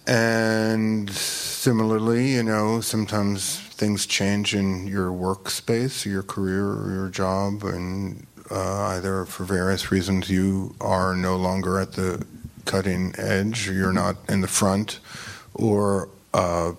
And 0.07 1.11
similarly, 1.11 2.33
you 2.35 2.43
know, 2.43 2.81
sometimes 2.81 3.59
things 3.59 4.07
change 4.07 4.55
in 4.55 4.87
your 4.87 5.11
workspace, 5.11 6.07
your 6.07 6.23
career, 6.23 6.65
or 6.65 6.91
your 6.91 7.11
job, 7.11 7.65
and 7.65 8.27
uh, 8.51 8.95
either 8.97 9.25
for 9.27 9.45
various 9.45 9.91
reasons 9.91 10.31
you 10.31 10.75
are 10.81 11.15
no 11.15 11.37
longer 11.37 11.79
at 11.79 11.93
the 11.93 12.25
cutting 12.65 13.15
edge, 13.19 13.69
you're 13.69 13.93
not 13.93 14.17
in 14.29 14.41
the 14.41 14.49
front, 14.49 15.01
or 15.53 16.09
uh, 16.33 16.73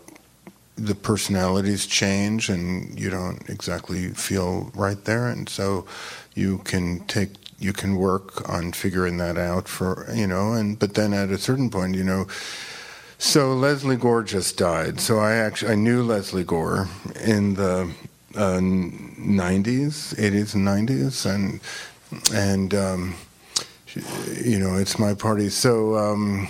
the 0.77 0.95
personalities 0.95 1.85
change 1.85 2.49
and 2.49 2.99
you 2.99 3.09
don't 3.09 3.49
exactly 3.49 4.09
feel 4.09 4.71
right 4.75 5.03
there, 5.05 5.27
and 5.27 5.47
so 5.47 5.85
you 6.33 6.59
can 6.59 7.05
take 7.07 7.29
you 7.57 7.71
can 7.71 7.95
work 7.95 8.47
on 8.49 8.73
figuring 8.73 9.17
that 9.17 9.37
out 9.37 9.67
for 9.67 10.05
you 10.13 10.27
know, 10.27 10.53
and 10.53 10.77
but 10.77 10.93
then 10.95 11.13
at 11.13 11.29
a 11.29 11.37
certain 11.37 11.69
point, 11.69 11.95
you 11.95 12.03
know. 12.03 12.27
So 13.17 13.53
Lesley 13.53 13.95
Gore 13.95 14.23
just 14.23 14.57
died. 14.57 14.99
So 14.99 15.19
I 15.19 15.35
actually 15.35 15.71
I 15.71 15.75
knew 15.75 16.03
Lesley 16.03 16.43
Gore 16.43 16.89
in 17.23 17.53
the 17.53 17.89
uh, 18.35 18.59
90s, 18.59 20.13
80s 20.15 20.53
and 20.53 20.67
90s, 20.67 21.25
and 21.25 21.61
and 22.33 22.73
um, 22.73 23.15
you 24.43 24.59
know 24.59 24.75
it's 24.75 24.99
my 24.99 25.13
party. 25.13 25.49
So 25.49 25.95
um, 25.95 26.49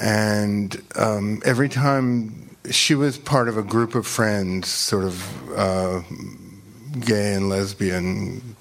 and 0.00 0.82
um, 0.96 1.40
every 1.44 1.70
time 1.70 2.51
she 2.70 2.94
was 2.94 3.18
part 3.18 3.48
of 3.48 3.56
a 3.56 3.62
group 3.62 3.94
of 3.94 4.06
friends, 4.06 4.68
sort 4.68 5.04
of 5.04 5.52
uh, 5.58 6.02
gay 7.00 7.34
and 7.34 7.48
lesbian 7.48 8.56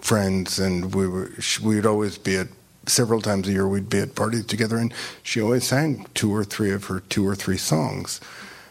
friends, 0.00 0.58
and 0.58 0.94
we 0.94 1.08
were 1.08 1.32
we'd 1.62 1.86
always 1.86 2.18
be 2.18 2.36
at 2.36 2.48
several 2.86 3.20
times 3.20 3.48
a 3.48 3.52
year 3.52 3.68
we'd 3.68 3.88
be 3.88 3.98
at 3.98 4.14
parties 4.14 4.46
together, 4.46 4.76
and 4.76 4.92
she 5.22 5.40
always 5.40 5.66
sang 5.66 6.06
two 6.14 6.34
or 6.34 6.44
three 6.44 6.72
of 6.72 6.84
her 6.84 7.00
two 7.00 7.26
or 7.26 7.34
three 7.34 7.56
songs, 7.56 8.20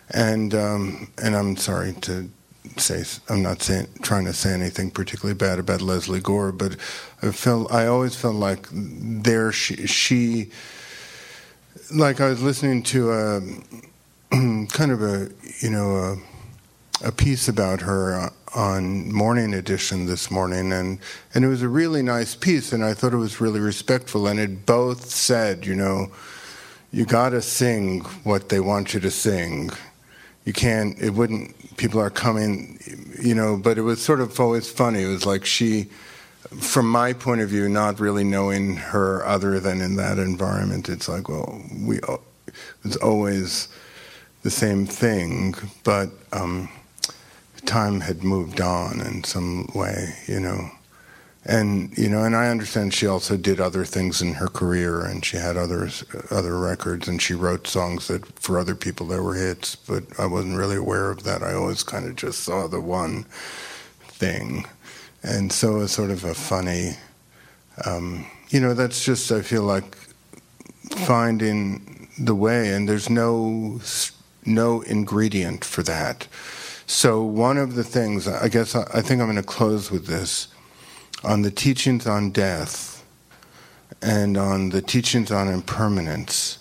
and 0.09 0.53
um, 0.53 1.11
and 1.21 1.35
I'm 1.35 1.57
sorry 1.57 1.93
to 2.01 2.29
say 2.77 3.03
I'm 3.29 3.41
not 3.41 3.61
saying 3.61 3.87
trying 4.01 4.25
to 4.25 4.33
say 4.33 4.53
anything 4.53 4.91
particularly 4.91 5.37
bad 5.37 5.59
about 5.59 5.81
Lesley 5.81 6.19
Gore, 6.21 6.51
but 6.51 6.77
I 7.21 7.31
felt 7.31 7.71
I 7.71 7.87
always 7.87 8.15
felt 8.15 8.35
like 8.35 8.67
there 8.71 9.51
she, 9.51 9.87
she 9.87 10.51
like 11.93 12.21
I 12.21 12.29
was 12.29 12.41
listening 12.41 12.83
to 12.83 13.11
a 13.11 13.41
kind 14.69 14.91
of 14.91 15.01
a 15.01 15.29
you 15.59 15.69
know 15.69 15.97
a, 17.03 17.07
a 17.07 17.11
piece 17.11 17.49
about 17.49 17.81
her 17.81 18.17
uh, 18.17 18.29
on 18.55 19.11
Morning 19.11 19.53
Edition 19.53 20.05
this 20.05 20.31
morning, 20.31 20.71
and 20.71 20.99
and 21.35 21.43
it 21.43 21.49
was 21.49 21.61
a 21.61 21.67
really 21.67 22.01
nice 22.01 22.33
piece, 22.33 22.71
and 22.71 22.81
I 22.83 22.93
thought 22.93 23.11
it 23.11 23.17
was 23.17 23.41
really 23.41 23.59
respectful, 23.59 24.27
and 24.27 24.39
it 24.39 24.65
both 24.65 25.09
said, 25.09 25.65
you 25.65 25.75
know, 25.75 26.11
you 26.93 27.03
got 27.03 27.29
to 27.29 27.41
sing 27.41 28.01
what 28.23 28.47
they 28.47 28.61
want 28.61 28.93
you 28.93 29.01
to 29.01 29.11
sing. 29.11 29.69
You 30.45 30.53
can't. 30.53 30.97
It 30.97 31.09
wouldn't. 31.09 31.75
People 31.75 31.99
are 31.99 32.09
coming, 32.09 32.79
you 33.21 33.35
know. 33.35 33.57
But 33.57 33.77
it 33.77 33.81
was 33.81 34.01
sort 34.01 34.21
of 34.21 34.39
always 34.39 34.71
funny. 34.71 35.03
It 35.03 35.07
was 35.07 35.25
like 35.25 35.43
she, 35.45 35.89
from 36.57 36.89
my 36.89 37.11
point 37.11 37.41
of 37.41 37.49
view, 37.49 37.67
not 37.67 37.99
really 37.99 38.23
knowing 38.23 38.77
her 38.77 39.25
other 39.25 39.59
than 39.59 39.81
in 39.81 39.97
that 39.97 40.19
environment. 40.19 40.87
It's 40.87 41.09
like, 41.09 41.27
well, 41.27 41.61
we. 41.81 41.99
It's 42.83 42.97
always 42.97 43.67
the 44.43 44.51
same 44.51 44.85
thing, 44.85 45.55
but. 45.83 46.09
Um, 46.31 46.69
time 47.65 48.01
had 48.01 48.23
moved 48.23 48.59
on 48.59 49.01
in 49.01 49.23
some 49.23 49.69
way, 49.73 50.15
you 50.27 50.39
know. 50.39 50.71
And 51.43 51.97
you 51.97 52.07
know, 52.07 52.23
and 52.23 52.35
I 52.35 52.49
understand 52.49 52.93
she 52.93 53.07
also 53.07 53.35
did 53.35 53.59
other 53.59 53.83
things 53.83 54.21
in 54.21 54.35
her 54.35 54.47
career, 54.47 55.01
and 55.01 55.25
she 55.25 55.37
had 55.37 55.57
other 55.57 55.89
other 56.29 56.59
records, 56.59 57.07
and 57.07 57.19
she 57.19 57.33
wrote 57.33 57.65
songs 57.65 58.07
that 58.09 58.39
for 58.39 58.59
other 58.59 58.75
people 58.75 59.07
that 59.07 59.23
were 59.23 59.33
hits. 59.33 59.75
But 59.75 60.03
I 60.19 60.27
wasn't 60.27 60.57
really 60.57 60.75
aware 60.75 61.09
of 61.09 61.23
that. 61.23 61.41
I 61.41 61.53
always 61.53 61.81
kind 61.81 62.05
of 62.05 62.15
just 62.15 62.43
saw 62.43 62.67
the 62.67 62.79
one 62.79 63.23
thing, 64.03 64.67
and 65.23 65.51
so 65.51 65.81
it's 65.81 65.93
sort 65.93 66.11
of 66.11 66.23
a 66.25 66.35
funny, 66.35 66.91
um, 67.85 68.27
you 68.49 68.59
know. 68.59 68.75
That's 68.75 69.03
just 69.03 69.31
I 69.31 69.41
feel 69.41 69.63
like 69.63 69.97
finding 71.07 72.07
the 72.19 72.35
way, 72.35 72.71
and 72.71 72.87
there's 72.87 73.09
no 73.09 73.79
no 74.45 74.81
ingredient 74.81 75.63
for 75.63 75.83
that. 75.83 76.27
So, 76.87 77.23
one 77.23 77.57
of 77.57 77.75
the 77.75 77.83
things, 77.83 78.27
I 78.27 78.49
guess 78.49 78.75
I 78.75 79.01
think 79.01 79.21
I'm 79.21 79.27
going 79.27 79.35
to 79.37 79.43
close 79.43 79.89
with 79.89 80.07
this 80.07 80.47
on 81.23 81.41
the 81.41 81.51
teachings 81.51 82.07
on 82.07 82.31
death 82.31 83.05
and 84.01 84.37
on 84.37 84.69
the 84.69 84.81
teachings 84.81 85.31
on 85.31 85.47
impermanence. 85.47 86.57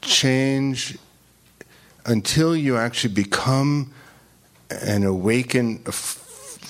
Change 0.00 0.98
until 2.06 2.56
you 2.56 2.76
actually 2.76 3.14
become 3.14 3.92
an 4.70 5.04
awakened, 5.04 5.86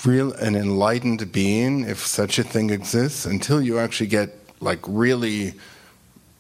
real, 0.05 0.33
an 0.35 0.57
enlightened 0.57 1.31
being, 1.33 1.85
if 1.85 2.05
such 2.05 2.39
a 2.39 2.43
thing 2.43 2.71
exists, 2.71 3.25
until 3.25 3.63
you 3.63 3.79
actually 3.79 4.09
get 4.09 4.37
like 4.61 4.81
really 4.87 5.55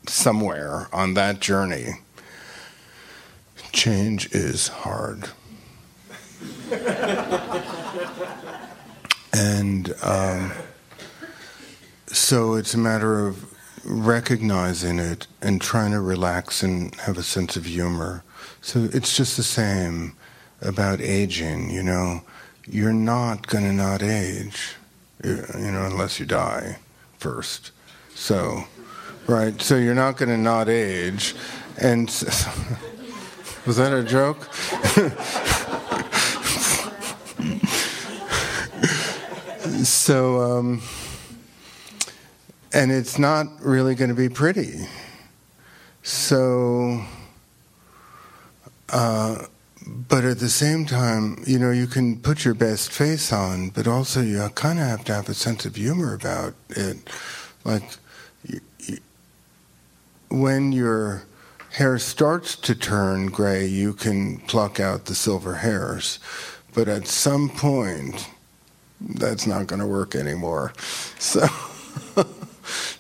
somewhere 0.07 0.89
on 0.93 1.15
that 1.15 1.41
journey, 1.41 1.93
change 3.73 4.33
is 4.33 4.69
hard. 4.69 5.29
and 9.33 9.95
um, 10.03 10.53
so 12.07 12.55
it's 12.55 12.75
a 12.75 12.79
matter 12.79 13.27
of 13.27 13.53
recognizing 13.85 14.99
it 14.99 15.27
and 15.41 15.61
trying 15.61 15.93
to 15.93 16.01
relax 16.01 16.63
and 16.63 16.95
have 16.97 17.19
a 17.19 17.23
sense 17.23 17.57
of 17.57 17.65
humor. 17.65 18.23
So 18.61 18.89
it's 18.93 19.17
just 19.17 19.37
the 19.37 19.43
same 19.43 20.17
about 20.61 21.01
aging, 21.01 21.71
you 21.71 21.83
know. 21.83 22.23
You're 22.67 22.93
not 22.93 23.47
going 23.47 23.65
to 23.65 23.73
not 23.73 24.03
age, 24.03 24.77
you 25.25 25.37
know, 25.73 25.87
unless 25.87 26.21
you 26.21 26.27
die 26.27 26.79
first. 27.19 27.73
So, 28.15 28.65
right, 29.27 29.61
so 29.61 29.77
you're 29.77 29.95
not 29.95 30.17
going 30.17 30.29
to 30.29 30.37
not 30.37 30.69
age. 30.69 31.35
And 31.79 32.09
was 33.67 33.77
that 33.77 33.93
a 33.93 34.03
joke? 34.03 34.53
so, 39.85 40.41
um, 40.41 40.83
and 42.73 42.91
it's 42.91 43.19
not 43.19 43.47
really 43.61 43.95
going 43.95 44.11
to 44.11 44.15
be 44.15 44.29
pretty. 44.29 44.87
So, 46.03 47.05
uh, 48.89 49.47
but 49.87 50.25
at 50.25 50.39
the 50.39 50.49
same 50.49 50.87
time, 50.87 51.43
you 51.47 51.59
know, 51.59 51.71
you 51.71 51.87
can 51.87 52.19
put 52.21 52.45
your 52.45 52.55
best 52.55 52.91
face 52.93 53.33
on, 53.33 53.71
but 53.71 53.87
also 53.87 54.21
you 54.21 54.49
kind 54.55 54.79
of 54.79 54.87
have 54.87 55.05
to 55.05 55.15
have 55.15 55.29
a 55.29 55.35
sense 55.35 55.65
of 55.65 55.77
humor 55.77 56.15
about 56.15 56.55
it. 56.71 56.97
Like, 57.65 57.83
you, 58.47 58.61
you, 58.81 58.99
when 60.31 60.73
your 60.73 61.25
hair 61.73 61.99
starts 61.99 62.57
to 62.57 62.75
turn 62.75 63.27
gray, 63.27 63.67
you 63.67 63.93
can 63.93 64.39
pluck 64.39 64.81
out 64.81 65.05
the 65.05 65.15
silver 65.15 65.57
hairs. 65.57 66.19
But 66.75 66.89
at 66.89 67.07
some 67.07 67.49
point, 67.49 68.29
that's 69.01 69.47
not 69.47 69.67
going 69.67 69.81
to 69.81 69.87
work 69.87 70.15
anymore. 70.15 70.73
So, 71.19 71.47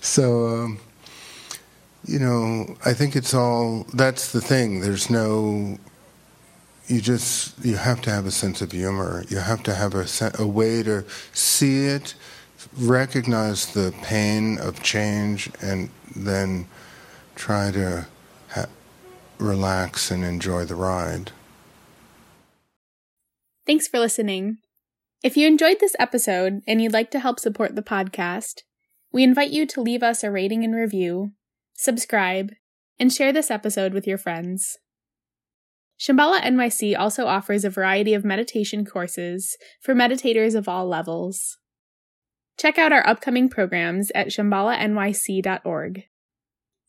so 0.00 0.46
um, 0.48 0.80
you 2.06 2.18
know, 2.18 2.76
I 2.84 2.92
think 2.92 3.16
it's 3.16 3.34
all. 3.34 3.86
That's 3.92 4.32
the 4.32 4.40
thing. 4.40 4.80
There's 4.80 5.10
no. 5.10 5.78
You 6.86 7.00
just 7.00 7.64
you 7.64 7.76
have 7.76 8.00
to 8.02 8.10
have 8.10 8.26
a 8.26 8.32
sense 8.32 8.60
of 8.60 8.72
humor. 8.72 9.24
You 9.28 9.38
have 9.38 9.62
to 9.64 9.74
have 9.74 9.94
a 9.94 10.06
a 10.38 10.46
way 10.46 10.82
to 10.82 11.04
see 11.32 11.86
it, 11.86 12.14
recognize 12.76 13.72
the 13.72 13.94
pain 14.02 14.58
of 14.58 14.82
change, 14.82 15.50
and 15.60 15.90
then 16.16 16.66
try 17.36 17.70
to 17.70 18.06
relax 19.40 20.10
and 20.10 20.24
enjoy 20.24 20.64
the 20.64 20.74
ride. 20.74 21.32
Thanks 23.66 23.88
for 23.88 23.98
listening. 23.98 24.58
If 25.22 25.36
you 25.36 25.46
enjoyed 25.46 25.80
this 25.80 25.94
episode 25.98 26.60
and 26.66 26.80
you'd 26.80 26.92
like 26.92 27.10
to 27.10 27.20
help 27.20 27.38
support 27.38 27.76
the 27.76 27.82
podcast, 27.82 28.62
we 29.12 29.22
invite 29.22 29.50
you 29.50 29.66
to 29.66 29.80
leave 29.80 30.02
us 30.02 30.22
a 30.22 30.30
rating 30.30 30.64
and 30.64 30.74
review, 30.74 31.32
subscribe, 31.74 32.52
and 32.98 33.12
share 33.12 33.32
this 33.32 33.50
episode 33.50 33.92
with 33.92 34.06
your 34.06 34.18
friends. 34.18 34.78
Shambhala 35.98 36.40
NYC 36.40 36.98
also 36.98 37.26
offers 37.26 37.64
a 37.64 37.70
variety 37.70 38.14
of 38.14 38.24
meditation 38.24 38.86
courses 38.86 39.56
for 39.82 39.94
meditators 39.94 40.54
of 40.54 40.66
all 40.68 40.86
levels. 40.86 41.58
Check 42.58 42.78
out 42.78 42.92
our 42.92 43.06
upcoming 43.06 43.48
programs 43.50 44.10
at 44.14 44.28
shambhalanyc.org. 44.28 46.04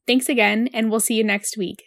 Thanks 0.08 0.30
again, 0.30 0.70
and 0.74 0.90
we'll 0.90 1.00
see 1.00 1.16
you 1.16 1.24
next 1.24 1.58
week. 1.58 1.84